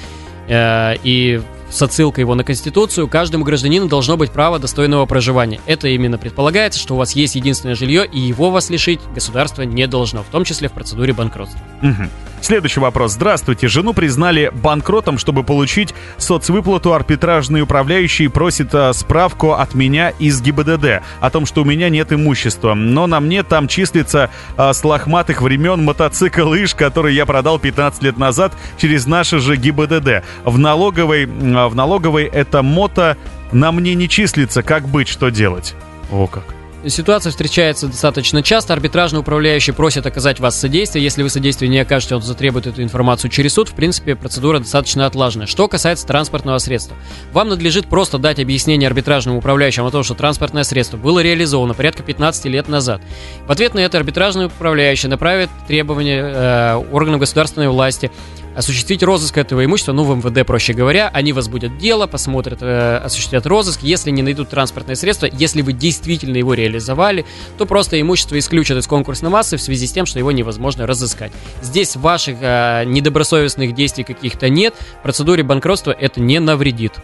э, 0.48 0.94
и 1.02 1.40
с 1.70 1.82
отсылкой 1.82 2.22
его 2.22 2.34
на 2.34 2.44
Конституцию, 2.44 3.08
каждому 3.08 3.44
гражданину 3.44 3.88
должно 3.88 4.16
быть 4.16 4.30
право 4.30 4.58
достойного 4.58 5.06
проживания. 5.06 5.60
Это 5.66 5.88
именно 5.88 6.18
предполагается, 6.18 6.80
что 6.80 6.94
у 6.94 6.98
вас 6.98 7.12
есть 7.12 7.34
единственное 7.34 7.74
жилье, 7.74 8.06
и 8.06 8.18
его 8.18 8.50
вас 8.50 8.70
лишить 8.70 9.00
государство 9.14 9.62
не 9.62 9.86
должно, 9.86 10.22
в 10.22 10.26
том 10.26 10.44
числе 10.44 10.68
в 10.68 10.72
процедуре 10.72 11.12
банкротства. 11.12 11.60
Мгм. 11.82 12.10
Следующий 12.46 12.78
вопрос. 12.80 13.14
Здравствуйте. 13.14 13.66
Жену 13.66 13.92
признали 13.92 14.52
банкротом, 14.54 15.18
чтобы 15.18 15.42
получить 15.42 15.94
соцвыплату. 16.16 16.92
Арбитражный 16.92 17.62
управляющий 17.62 18.28
просит 18.28 18.72
а, 18.72 18.92
справку 18.92 19.54
от 19.54 19.74
меня 19.74 20.10
из 20.10 20.40
ГИБДД 20.42 21.02
о 21.20 21.30
том, 21.30 21.44
что 21.46 21.62
у 21.62 21.64
меня 21.64 21.88
нет 21.88 22.12
имущества. 22.12 22.74
Но 22.74 23.06
на 23.06 23.18
мне 23.18 23.42
там 23.42 23.66
числится 23.66 24.30
а, 24.56 24.72
с 24.72 24.84
лохматых 24.84 25.42
времен 25.42 25.82
мотоцикл 25.82 26.54
«Иш», 26.54 26.74
который 26.74 27.14
я 27.14 27.26
продал 27.26 27.58
15 27.58 28.02
лет 28.04 28.16
назад 28.16 28.52
через 28.78 29.06
наше 29.06 29.40
же 29.40 29.56
ГИБДД. 29.56 30.22
В 30.44 30.58
налоговой, 30.58 31.26
в 31.68 31.74
налоговой 31.74 32.24
это 32.24 32.62
мото 32.62 33.16
на 33.52 33.72
мне 33.72 33.94
не 33.94 34.08
числится. 34.08 34.62
Как 34.62 34.88
быть, 34.88 35.08
что 35.08 35.30
делать? 35.30 35.74
О, 36.10 36.26
как. 36.26 36.56
Ситуация 36.88 37.30
встречается 37.30 37.88
достаточно 37.88 38.44
часто. 38.44 38.72
Арбитражный 38.72 39.18
управляющий 39.18 39.72
просит 39.72 40.06
оказать 40.06 40.38
вас 40.38 40.58
содействие. 40.58 41.02
Если 41.02 41.22
вы 41.24 41.30
содействие 41.30 41.68
не 41.68 41.80
окажете, 41.80 42.14
он 42.14 42.22
затребует 42.22 42.68
эту 42.68 42.82
информацию 42.82 43.28
через 43.28 43.54
суд. 43.54 43.68
В 43.68 43.74
принципе, 43.74 44.14
процедура 44.14 44.60
достаточно 44.60 45.04
отлаженная. 45.06 45.48
Что 45.48 45.66
касается 45.66 46.06
транспортного 46.06 46.58
средства. 46.58 46.96
Вам 47.32 47.48
надлежит 47.48 47.86
просто 47.86 48.18
дать 48.18 48.38
объяснение 48.38 48.86
арбитражному 48.86 49.38
управляющему 49.38 49.88
о 49.88 49.90
том, 49.90 50.04
что 50.04 50.14
транспортное 50.14 50.62
средство 50.62 50.96
было 50.96 51.18
реализовано 51.18 51.74
порядка 51.74 52.04
15 52.04 52.44
лет 52.46 52.68
назад. 52.68 53.00
В 53.46 53.50
ответ 53.50 53.74
на 53.74 53.80
это 53.80 53.98
арбитражный 53.98 54.46
управляющий 54.46 55.08
направит 55.08 55.50
требования 55.66 56.22
э, 56.22 56.74
органам 56.92 57.18
государственной 57.18 57.68
власти 57.68 58.12
осуществить 58.56 59.02
розыск 59.02 59.36
этого 59.36 59.64
имущества, 59.64 59.92
ну, 59.92 60.04
в 60.04 60.16
МВД, 60.16 60.46
проще 60.46 60.72
говоря, 60.72 61.10
они 61.12 61.32
возбудят 61.32 61.76
дело, 61.78 62.06
посмотрят, 62.06 62.62
э, 62.62 62.96
осуществят 62.96 63.46
розыск, 63.46 63.82
если 63.82 64.10
не 64.10 64.22
найдут 64.22 64.48
транспортное 64.48 64.96
средство, 64.96 65.28
если 65.30 65.60
вы 65.60 65.74
действительно 65.74 66.38
его 66.38 66.54
реализовали, 66.54 67.26
то 67.58 67.66
просто 67.66 68.00
имущество 68.00 68.38
исключат 68.38 68.78
из 68.78 68.86
конкурсной 68.86 69.30
массы 69.30 69.58
в 69.58 69.62
связи 69.62 69.86
с 69.86 69.92
тем, 69.92 70.06
что 70.06 70.18
его 70.18 70.32
невозможно 70.32 70.86
разыскать. 70.86 71.32
Здесь 71.60 71.96
ваших 71.96 72.38
э, 72.40 72.84
недобросовестных 72.86 73.74
действий 73.74 74.04
каких-то 74.04 74.48
нет, 74.48 74.74
процедуре 75.02 75.42
банкротства 75.42 75.92
это 75.92 76.20
не 76.20 76.40
навредит. 76.40 76.94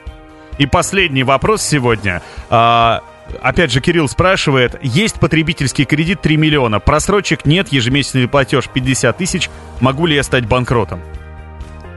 И 0.59 0.67
последний 0.67 1.23
вопрос 1.23 1.63
сегодня. 1.63 2.23
А, 2.49 3.03
Опять 3.41 3.71
же, 3.71 3.81
Кирилл 3.81 4.09
спрашивает, 4.09 4.79
есть 4.83 5.19
потребительский 5.19 5.85
кредит 5.85 6.21
3 6.21 6.37
миллиона, 6.37 6.81
просрочек 6.81 7.47
нет, 7.47 7.69
ежемесячный 7.73 8.29
платеж 8.29 8.69
50 8.69 9.17
тысяч, 9.17 9.49
могу 9.81 10.07
ли 10.07 10.17
я 10.17 10.23
стать 10.23 10.47
банкротом? 10.47 11.01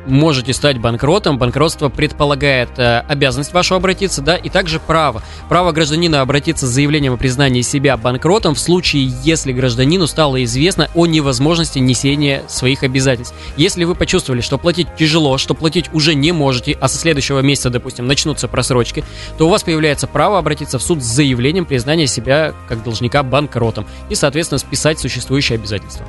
Можете 0.05 0.53
стать 0.53 0.79
банкротом. 0.79 1.37
Банкротство 1.37 1.89
предполагает 1.89 2.69
э, 2.77 2.99
обязанность 3.07 3.53
вашу 3.53 3.75
обратиться, 3.75 4.21
да, 4.21 4.35
и 4.35 4.49
также 4.49 4.79
право. 4.79 5.21
Право 5.49 5.71
гражданина 5.71 6.21
обратиться 6.21 6.67
с 6.67 6.69
заявлением 6.69 7.13
о 7.13 7.17
признании 7.17 7.61
себя 7.61 7.97
банкротом 7.97 8.55
в 8.55 8.59
случае, 8.59 9.11
если 9.23 9.51
гражданину 9.51 10.07
стало 10.07 10.43
известно 10.43 10.89
о 10.93 11.05
невозможности 11.05 11.79
несения 11.79 12.43
своих 12.47 12.83
обязательств. 12.83 13.35
Если 13.57 13.83
вы 13.83 13.95
почувствовали, 13.95 14.41
что 14.41 14.57
платить 14.57 14.87
тяжело, 14.97 15.37
что 15.37 15.53
платить 15.53 15.89
уже 15.93 16.15
не 16.15 16.31
можете, 16.31 16.77
а 16.79 16.87
со 16.87 16.97
следующего 16.97 17.39
месяца, 17.39 17.69
допустим, 17.69 18.07
начнутся 18.07 18.47
просрочки, 18.47 19.03
то 19.37 19.47
у 19.47 19.49
вас 19.49 19.63
появляется 19.63 20.07
право 20.07 20.37
обратиться 20.37 20.79
в 20.79 20.83
суд 20.83 21.03
с 21.03 21.05
заявлением 21.05 21.65
признания 21.65 22.07
себя 22.07 22.53
как 22.67 22.83
должника 22.83 23.23
банкротом 23.23 23.85
и, 24.09 24.15
соответственно, 24.15 24.59
списать 24.59 24.99
существующие 24.99 25.55
обязательства. 25.55 26.05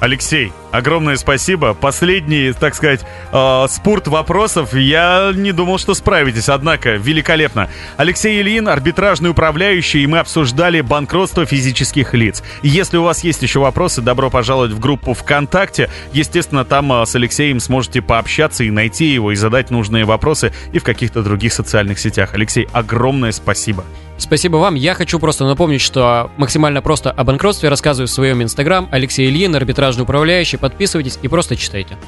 Алексей, 0.00 0.52
огромное 0.76 1.16
спасибо. 1.16 1.74
Последний, 1.74 2.52
так 2.52 2.74
сказать, 2.74 3.00
э, 3.32 3.66
спорт 3.68 4.08
вопросов. 4.08 4.74
Я 4.74 5.32
не 5.34 5.52
думал, 5.52 5.78
что 5.78 5.94
справитесь, 5.94 6.48
однако 6.48 6.96
великолепно. 6.96 7.68
Алексей 7.96 8.40
Ильин, 8.40 8.68
арбитражный 8.68 9.30
управляющий, 9.30 10.02
и 10.02 10.06
мы 10.06 10.18
обсуждали 10.18 10.80
банкротство 10.80 11.46
физических 11.46 12.14
лиц. 12.14 12.42
Если 12.62 12.96
у 12.96 13.02
вас 13.04 13.24
есть 13.24 13.42
еще 13.42 13.60
вопросы, 13.60 14.02
добро 14.02 14.30
пожаловать 14.30 14.72
в 14.72 14.80
группу 14.80 15.14
ВКонтакте. 15.14 15.90
Естественно, 16.12 16.64
там 16.64 16.92
э, 16.92 17.06
с 17.06 17.14
Алексеем 17.14 17.60
сможете 17.60 18.02
пообщаться 18.02 18.64
и 18.64 18.70
найти 18.70 19.06
его, 19.06 19.32
и 19.32 19.36
задать 19.36 19.70
нужные 19.70 20.04
вопросы 20.04 20.52
и 20.72 20.78
в 20.78 20.84
каких-то 20.84 21.22
других 21.22 21.52
социальных 21.52 21.98
сетях. 21.98 22.30
Алексей, 22.34 22.68
огромное 22.72 23.32
спасибо. 23.32 23.84
Спасибо 24.16 24.58
вам. 24.58 24.76
Я 24.76 24.94
хочу 24.94 25.18
просто 25.18 25.44
напомнить, 25.44 25.80
что 25.80 26.30
максимально 26.36 26.82
просто 26.82 27.10
о 27.10 27.24
банкротстве 27.24 27.68
рассказываю 27.68 28.06
в 28.06 28.10
своем 28.10 28.42
инстаграм. 28.42 28.88
Алексей 28.92 29.28
Ильин, 29.28 29.56
арбитражный 29.56 30.04
управляющий. 30.04 30.56
Подписывайтесь 30.64 31.18
и 31.20 31.28
просто 31.28 31.56
читайте. 31.56 31.98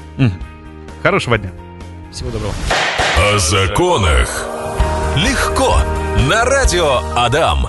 Хорошего 1.03 1.37
дня. 1.37 1.51
Всего 2.11 2.31
доброго. 2.31 2.55
О 3.15 3.37
законах. 3.37 4.47
Легко. 5.15 5.77
На 6.27 6.43
радио 6.43 7.01
Адам. 7.15 7.67